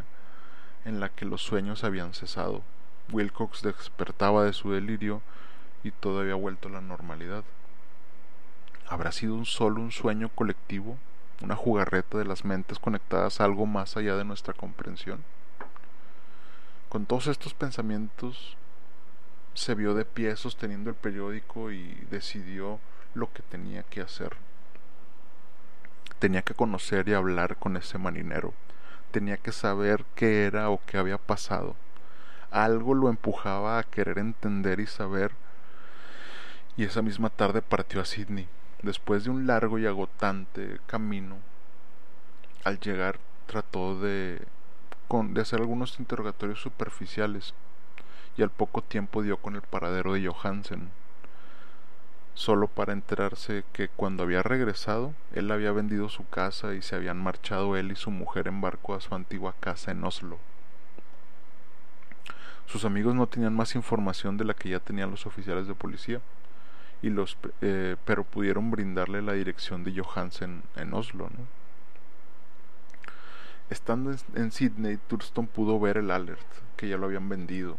[0.85, 2.63] en la que los sueños habían cesado.
[3.11, 5.21] Wilcox despertaba de su delirio
[5.83, 7.43] y todo había vuelto a la normalidad.
[8.87, 10.97] ¿Habrá sido un solo un sueño colectivo,
[11.41, 15.23] una jugarreta de las mentes conectadas a algo más allá de nuestra comprensión?
[16.89, 18.55] Con todos estos pensamientos
[19.53, 22.79] se vio de pie sosteniendo el periódico y decidió
[23.13, 24.37] lo que tenía que hacer.
[26.19, 28.53] Tenía que conocer y hablar con ese marinero.
[29.11, 31.75] Tenía que saber qué era o qué había pasado.
[32.51, 35.31] Algo lo empujaba a querer entender y saber.
[36.77, 38.47] Y esa misma tarde partió a Sydney.
[38.81, 41.39] Después de un largo y agotante camino,
[42.63, 44.41] al llegar trató de,
[45.09, 47.53] de hacer algunos interrogatorios superficiales
[48.37, 50.89] y al poco tiempo dio con el paradero de Johansen
[52.37, 57.17] solo para enterarse que cuando había regresado, él había vendido su casa y se habían
[57.17, 60.37] marchado él y su mujer en barco a su antigua casa en Oslo.
[62.67, 66.21] Sus amigos no tenían más información de la que ya tenían los oficiales de policía,
[67.01, 71.29] y los, eh, pero pudieron brindarle la dirección de Johansen en Oslo.
[73.69, 76.45] Estando en, Sydney, Thurston pudo ver el alert,
[76.77, 77.77] que ya lo habían vendido,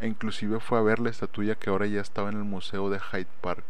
[0.00, 2.98] e inclusive fue a ver la estatuilla que ahora ya estaba en el museo de
[2.98, 3.64] Hyde Park.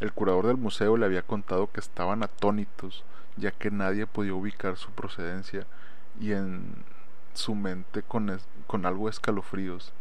[0.00, 3.04] El curador del museo le había contado que estaban atónitos,
[3.36, 5.66] ya que nadie podía ubicar su procedencia
[6.20, 6.84] y en
[7.34, 9.92] su mente con, con algo escalofríos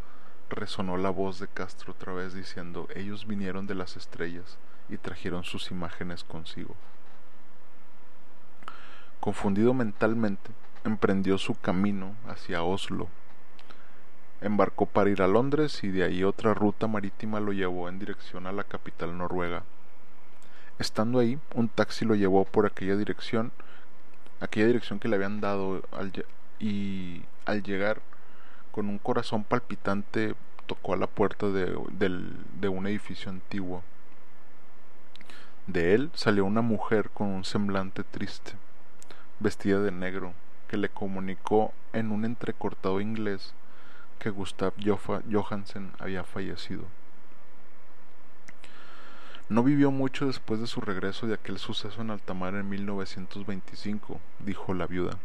[0.49, 4.57] resonó la voz de Castro otra vez diciendo ellos vinieron de las estrellas
[4.89, 6.75] y trajeron sus imágenes consigo.
[9.25, 10.51] Confundido mentalmente,
[10.85, 13.09] emprendió su camino hacia Oslo
[14.39, 18.45] Embarcó para ir a Londres y de ahí otra ruta marítima lo llevó en dirección
[18.45, 19.63] a la capital noruega.
[20.77, 23.51] Estando ahí, un taxi lo llevó por aquella dirección,
[24.41, 25.81] aquella dirección que le habían dado
[26.59, 28.01] y al llegar
[28.71, 30.35] con un corazón palpitante
[30.67, 31.75] tocó a la puerta de,
[32.59, 33.81] de un edificio antiguo.
[35.65, 38.51] De él salió una mujer con un semblante triste,
[39.39, 40.33] vestida de negro,
[40.67, 43.53] que le comunicó en un entrecortado inglés
[44.19, 44.73] que Gustav
[45.31, 46.83] Johansen había fallecido.
[49.47, 54.73] No vivió mucho después de su regreso de aquel suceso en Altamar en 1925, dijo
[54.73, 55.17] la viuda.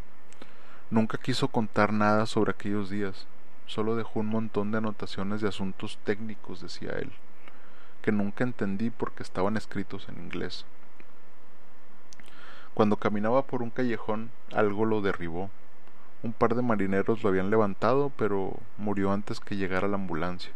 [0.90, 3.26] Nunca quiso contar nada sobre aquellos días,
[3.66, 7.12] solo dejó un montón de anotaciones de asuntos técnicos, decía él,
[8.02, 10.66] que nunca entendí porque estaban escritos en inglés.
[12.75, 15.51] Cuando caminaba por un callejón, algo lo derribó
[16.23, 20.53] un par de marineros lo habían levantado, pero murió antes que llegara la ambulancia.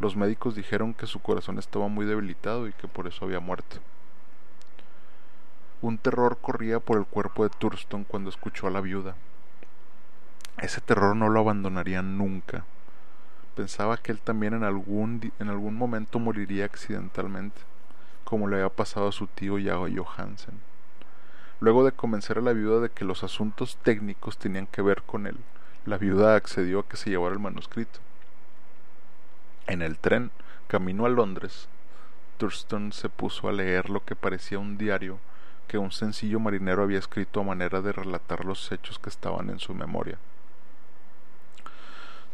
[0.00, 3.76] Los médicos dijeron que su corazón estaba muy debilitado y que por eso había muerto.
[5.82, 9.16] Un terror corría por el cuerpo de Thurston cuando escuchó a la viuda.
[10.56, 12.64] Ese terror no lo abandonaría nunca.
[13.54, 17.60] Pensaba que él también en algún, en algún momento moriría accidentalmente,
[18.24, 20.73] como le había pasado a su tío Yao Johansen.
[21.60, 25.26] Luego de convencer a la viuda de que los asuntos técnicos tenían que ver con
[25.26, 25.36] él,
[25.86, 28.00] la viuda accedió a que se llevara el manuscrito.
[29.66, 30.30] En el tren,
[30.66, 31.68] camino a Londres,
[32.38, 35.18] Thurston se puso a leer lo que parecía un diario
[35.68, 39.58] que un sencillo marinero había escrito a manera de relatar los hechos que estaban en
[39.58, 40.18] su memoria.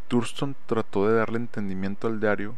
[0.09, 2.57] Thurston trató de darle entendimiento al diario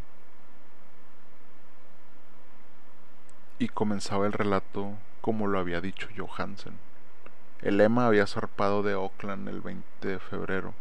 [3.59, 6.75] y comenzaba el relato como lo había dicho Johansen.
[7.63, 10.75] El lema había zarpado de Auckland el 20 de febrero,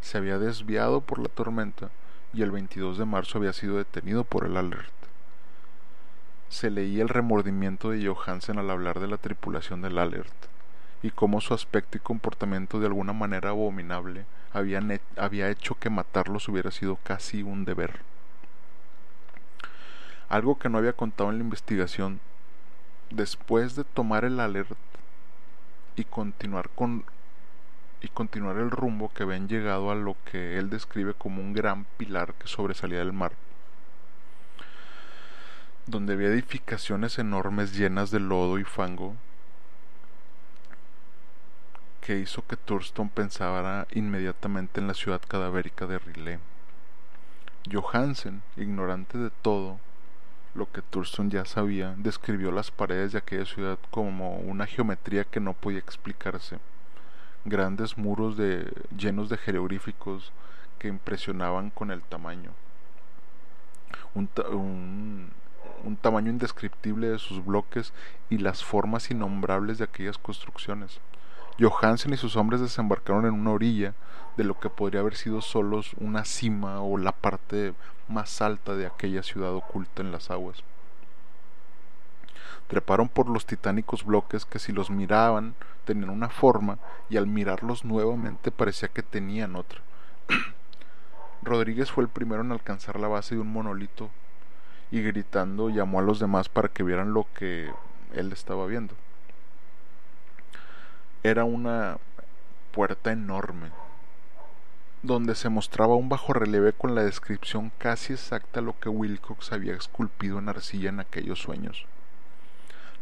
[0.00, 1.90] se había desviado por la tormenta
[2.32, 4.92] y el 22 de marzo había sido detenido por el alert.
[6.48, 10.32] Se leía el remordimiento de Johansen al hablar de la tripulación del alert
[11.02, 16.70] y cómo su aspecto y comportamiento de alguna manera abominable había hecho que matarlos hubiera
[16.70, 18.00] sido casi un deber.
[20.28, 22.20] Algo que no había contado en la investigación
[23.10, 24.76] después de tomar el alert
[25.96, 27.04] y continuar con
[28.00, 31.84] y continuar el rumbo que habían llegado a lo que él describe como un gran
[31.96, 33.32] pilar que sobresalía del mar.
[35.86, 39.16] donde había edificaciones enormes llenas de lodo y fango,
[42.02, 46.38] que hizo que Thurston pensara inmediatamente en la ciudad cadavérica de Riley.
[47.72, 49.80] Johansen, ignorante de todo
[50.58, 55.40] lo que Thurston ya sabía, describió las paredes de aquella ciudad como una geometría que
[55.40, 56.58] no podía explicarse.
[57.44, 60.32] Grandes muros de, llenos de jeroglíficos
[60.78, 62.50] que impresionaban con el tamaño.
[64.14, 65.30] Un, un,
[65.84, 67.92] un tamaño indescriptible de sus bloques
[68.28, 71.00] y las formas innombrables de aquellas construcciones.
[71.60, 73.94] Johansen y sus hombres desembarcaron en una orilla
[74.36, 77.74] de lo que podría haber sido solo una cima o la parte
[78.06, 80.62] más alta de aquella ciudad oculta en las aguas.
[82.68, 85.54] Treparon por los titánicos bloques que si los miraban
[85.84, 86.78] tenían una forma
[87.10, 89.80] y al mirarlos nuevamente parecía que tenían otra.
[91.42, 94.10] Rodríguez fue el primero en alcanzar la base de un monolito
[94.92, 97.72] y gritando llamó a los demás para que vieran lo que
[98.12, 98.94] él estaba viendo.
[101.28, 101.98] Era una
[102.72, 103.68] puerta enorme,
[105.02, 109.74] donde se mostraba un bajo relieve con la descripción casi exacta lo que Wilcox había
[109.74, 111.84] esculpido en arcilla en aquellos sueños.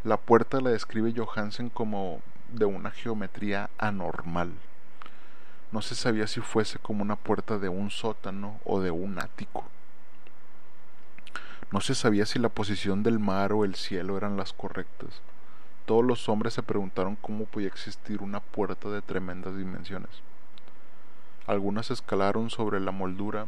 [0.03, 2.21] La puerta la describe Johansen como
[2.51, 4.51] de una geometría anormal.
[5.71, 9.67] No se sabía si fuese como una puerta de un sótano o de un ático.
[11.71, 15.23] No se sabía si la posición del mar o el cielo eran las correctas.
[15.87, 20.11] Todos los hombres se preguntaron cómo podía existir una puerta de tremendas dimensiones.
[21.47, 23.47] Algunas escalaron sobre la moldura,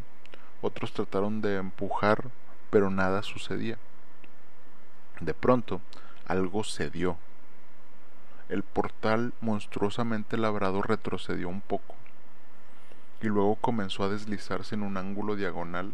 [0.63, 2.31] otros trataron de empujar,
[2.71, 3.77] pero nada sucedía.
[5.19, 5.81] De pronto,
[6.29, 7.17] algo cedió.
[8.49, 11.97] El portal monstruosamente labrado retrocedió un poco,
[13.21, 15.93] y luego comenzó a deslizarse en un ángulo diagonal,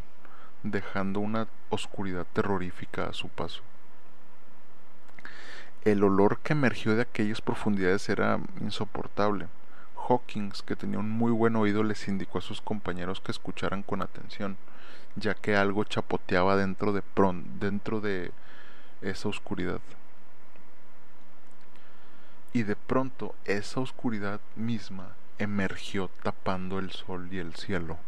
[0.62, 3.62] dejando una oscuridad terrorífica a su paso.
[5.84, 9.48] El olor que emergió de aquellas profundidades era insoportable.
[10.08, 14.00] Hawkins, que tenía un muy buen oído, les indicó a sus compañeros que escucharan con
[14.00, 14.56] atención,
[15.14, 17.02] ya que algo chapoteaba dentro de,
[17.60, 18.32] dentro de
[19.02, 19.80] esa oscuridad.
[22.54, 25.08] Y de pronto esa oscuridad misma
[25.38, 27.98] emergió tapando el sol y el cielo.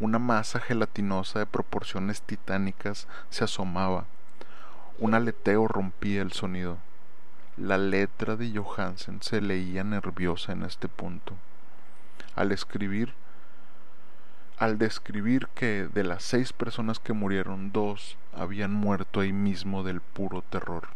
[0.00, 4.06] Una masa gelatinosa de proporciones titánicas se asomaba,
[4.98, 6.78] un aleteo rompía el sonido.
[7.56, 11.34] La letra de Johansen se leía nerviosa en este punto.
[12.34, 13.14] Al escribir,
[14.58, 20.00] al describir que de las seis personas que murieron, dos habían muerto ahí mismo del
[20.00, 20.88] puro terror.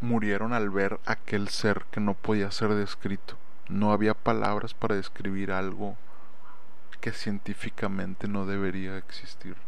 [0.00, 3.36] Murieron al ver aquel ser que no podía ser descrito.
[3.68, 5.96] No había palabras para describir algo
[7.00, 9.65] que científicamente no debería existir.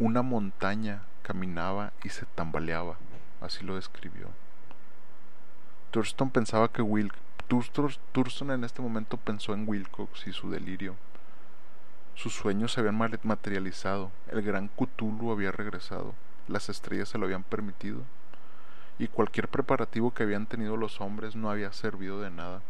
[0.00, 2.98] Una montaña caminaba y se tambaleaba,
[3.40, 4.28] así lo describió.
[5.90, 7.10] Thurston pensaba que Will
[7.48, 10.94] Thurston en este momento pensó en Wilcox y su delirio.
[12.14, 16.14] Sus sueños se habían materializado, el gran Cthulhu había regresado,
[16.46, 18.02] las estrellas se lo habían permitido,
[19.00, 22.62] y cualquier preparativo que habían tenido los hombres no había servido de nada.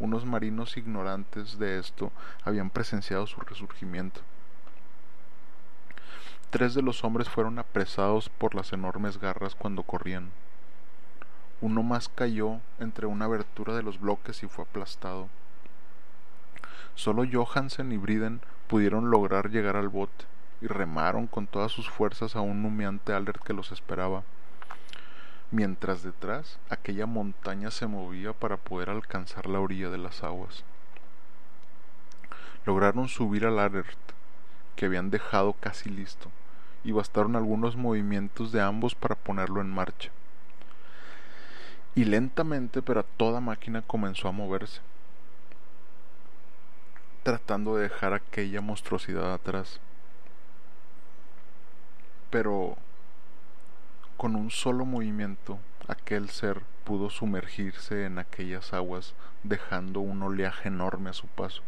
[0.00, 2.10] Unos marinos ignorantes de esto
[2.42, 4.20] habían presenciado su resurgimiento.
[6.52, 10.32] Tres de los hombres fueron apresados por las enormes garras cuando corrían.
[11.62, 15.30] Uno más cayó entre una abertura de los bloques y fue aplastado.
[16.94, 20.26] Solo Johansen y Briden pudieron lograr llegar al bote
[20.60, 24.22] y remaron con todas sus fuerzas a un humeante Alert que los esperaba,
[25.50, 30.64] mientras detrás aquella montaña se movía para poder alcanzar la orilla de las aguas.
[32.66, 33.96] Lograron subir al Alert,
[34.76, 36.30] que habían dejado casi listo
[36.84, 40.10] y bastaron algunos movimientos de ambos para ponerlo en marcha.
[41.94, 44.80] Y lentamente, pero a toda máquina comenzó a moverse,
[47.22, 49.78] tratando de dejar aquella monstruosidad atrás.
[52.30, 52.76] Pero
[54.16, 61.10] con un solo movimiento, aquel ser pudo sumergirse en aquellas aguas, dejando un oleaje enorme
[61.10, 61.62] a su paso.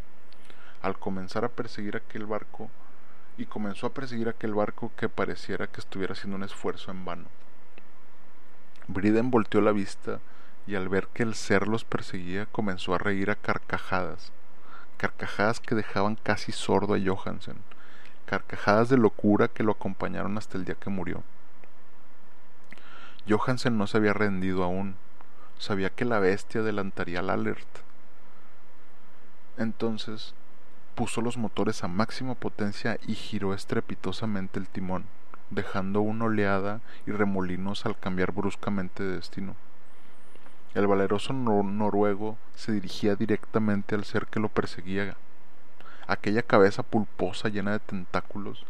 [0.83, 2.71] Al comenzar a perseguir aquel barco,
[3.37, 7.25] y comenzó a perseguir aquel barco que pareciera que estuviera haciendo un esfuerzo en vano.
[8.87, 10.21] Briden volteó la vista
[10.67, 14.33] y al ver que el ser los perseguía comenzó a reír a carcajadas,
[14.97, 17.57] carcajadas que dejaban casi sordo a Johansen,
[18.27, 21.23] carcajadas de locura que lo acompañaron hasta el día que murió.
[23.29, 24.97] Johansen no se había rendido aún,
[25.59, 27.67] sabía que la bestia adelantaría al alert.
[29.57, 30.35] Entonces
[30.95, 35.05] puso los motores a máxima potencia y giró estrepitosamente el timón,
[35.51, 39.57] dejando una oleada y remolinos al cambiar bruscamente de destino.
[40.75, 45.17] El valeroso noruego se dirigía directamente al ser que lo perseguía.
[46.07, 48.65] Aquella cabeza pulposa llena de tentáculos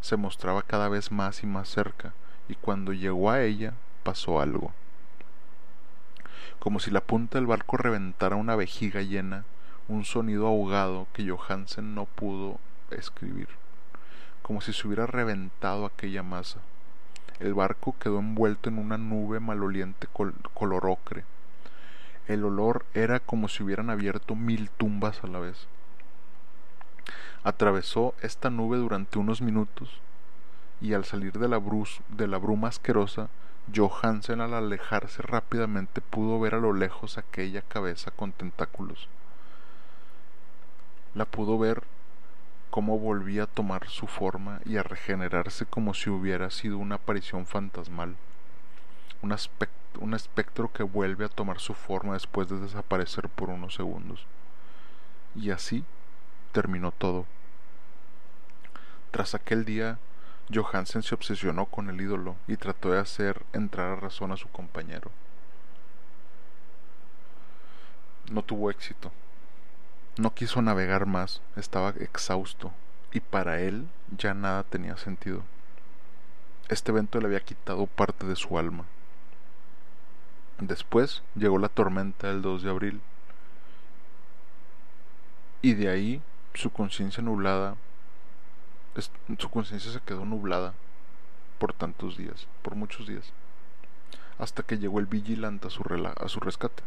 [0.00, 2.12] se mostraba cada vez más y más cerca,
[2.48, 4.72] y cuando llegó a ella pasó algo.
[6.58, 9.44] Como si la punta del barco reventara una vejiga llena,
[9.88, 12.58] un sonido ahogado que Johansen no pudo
[12.90, 13.48] escribir,
[14.42, 16.60] como si se hubiera reventado aquella masa.
[17.40, 20.06] El barco quedó envuelto en una nube maloliente
[20.54, 21.24] color ocre.
[22.28, 25.66] El olor era como si hubieran abierto mil tumbas a la vez.
[27.42, 30.00] Atravesó esta nube durante unos minutos
[30.80, 31.60] y al salir de la,
[32.08, 33.28] de la bruma asquerosa,
[33.74, 39.08] Johansen al alejarse rápidamente pudo ver a lo lejos aquella cabeza con tentáculos.
[41.14, 41.82] La pudo ver
[42.70, 47.46] cómo volvía a tomar su forma y a regenerarse como si hubiera sido una aparición
[47.46, 48.16] fantasmal,
[49.20, 49.36] un,
[50.00, 54.26] un espectro que vuelve a tomar su forma después de desaparecer por unos segundos.
[55.34, 55.84] Y así
[56.52, 57.26] terminó todo.
[59.10, 59.98] Tras aquel día,
[60.52, 64.48] Johansen se obsesionó con el ídolo y trató de hacer entrar a razón a su
[64.48, 65.10] compañero.
[68.30, 69.12] No tuvo éxito.
[70.18, 72.70] No quiso navegar más, estaba exhausto,
[73.12, 75.42] y para él ya nada tenía sentido.
[76.68, 78.84] Este evento le había quitado parte de su alma.
[80.58, 83.00] Después llegó la tormenta del 2 de abril,
[85.62, 86.20] y de ahí
[86.52, 87.76] su conciencia nublada,
[89.38, 90.74] su conciencia se quedó nublada
[91.58, 93.32] por tantos días, por muchos días,
[94.38, 96.82] hasta que llegó el vigilante a su, a su rescate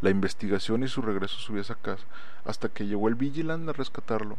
[0.00, 2.04] la investigación y su regreso a su vieja casa,
[2.44, 4.36] hasta que llegó el vigilante a rescatarlo.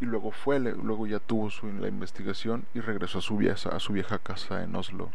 [0.00, 3.38] Y luego fue, luego ya tuvo su, la investigación y regresó a su,
[3.72, 5.10] a su vieja casa en Oslo.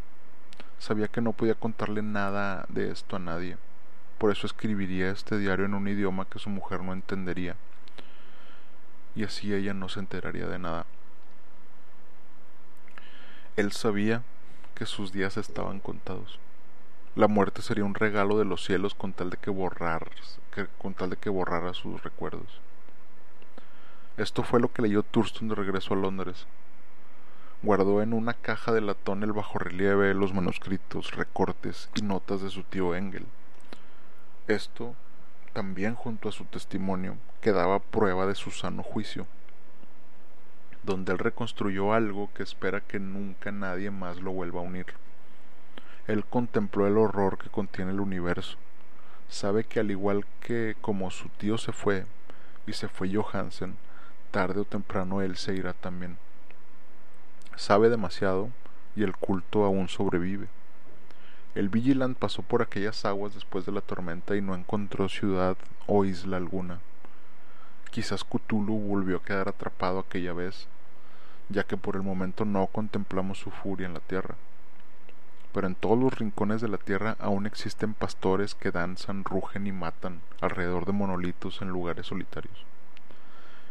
[0.80, 3.58] Sabía que no podía contarle nada de esto a nadie,
[4.18, 7.56] por eso escribiría este diario en un idioma que su mujer no entendería,
[9.16, 10.86] y así ella no se enteraría de nada.
[13.58, 14.24] Él sabía
[14.74, 16.40] que sus días estaban contados.
[17.14, 20.10] La muerte sería un regalo de los cielos con tal de que borrar,
[20.78, 22.62] con tal de que borrara sus recuerdos.
[24.16, 26.48] Esto fue lo que leyó Thurston de regreso a Londres.
[27.64, 32.64] Guardó en una caja de latón el bajorrelieve, los manuscritos, recortes y notas de su
[32.64, 33.26] tío Engel.
[34.48, 34.96] Esto,
[35.52, 39.28] también junto a su testimonio, quedaba prueba de su sano juicio,
[40.84, 44.86] donde él reconstruyó algo que espera que nunca nadie más lo vuelva a unir.
[46.08, 48.58] Él contempló el horror que contiene el universo.
[49.30, 52.06] Sabe que al igual que como su tío se fue,
[52.66, 53.76] y se fue Johansen,
[54.32, 56.18] tarde o temprano él se irá también.
[57.56, 58.50] Sabe demasiado
[58.96, 60.48] y el culto aún sobrevive.
[61.54, 66.04] El Vigilant pasó por aquellas aguas después de la tormenta y no encontró ciudad o
[66.04, 66.80] isla alguna.
[67.92, 70.68] Quizás Cthulhu volvió a quedar atrapado aquella vez,
[71.50, 74.36] ya que por el momento no contemplamos su furia en la tierra
[75.54, 79.72] pero en todos los rincones de la tierra aún existen pastores que danzan, rugen y
[79.72, 82.66] matan alrededor de monolitos en lugares solitarios.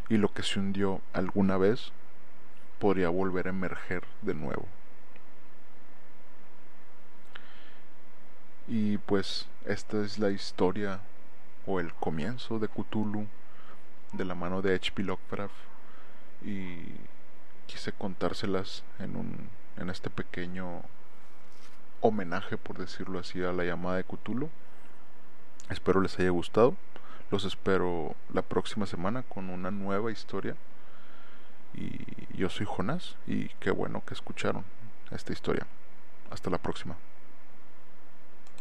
[0.08, 1.92] Y lo que se hundió alguna vez
[2.78, 4.66] podría volver a emerger de nuevo.
[8.66, 11.00] Y pues esta es la historia
[11.66, 13.26] o el comienzo de Cthulhu
[14.12, 15.02] de la mano de H.P.
[15.02, 15.54] Lovecraft
[16.42, 16.78] y
[17.66, 20.82] quise contárselas en un en este pequeño
[22.00, 24.50] homenaje, por decirlo así, a la llamada de Cthulhu.
[25.68, 26.76] Espero les haya gustado.
[27.30, 30.56] Los espero la próxima semana con una nueva historia.
[31.74, 34.64] Y yo soy Jonás y qué bueno que escucharon
[35.10, 35.66] esta historia.
[36.30, 36.96] Hasta la próxima.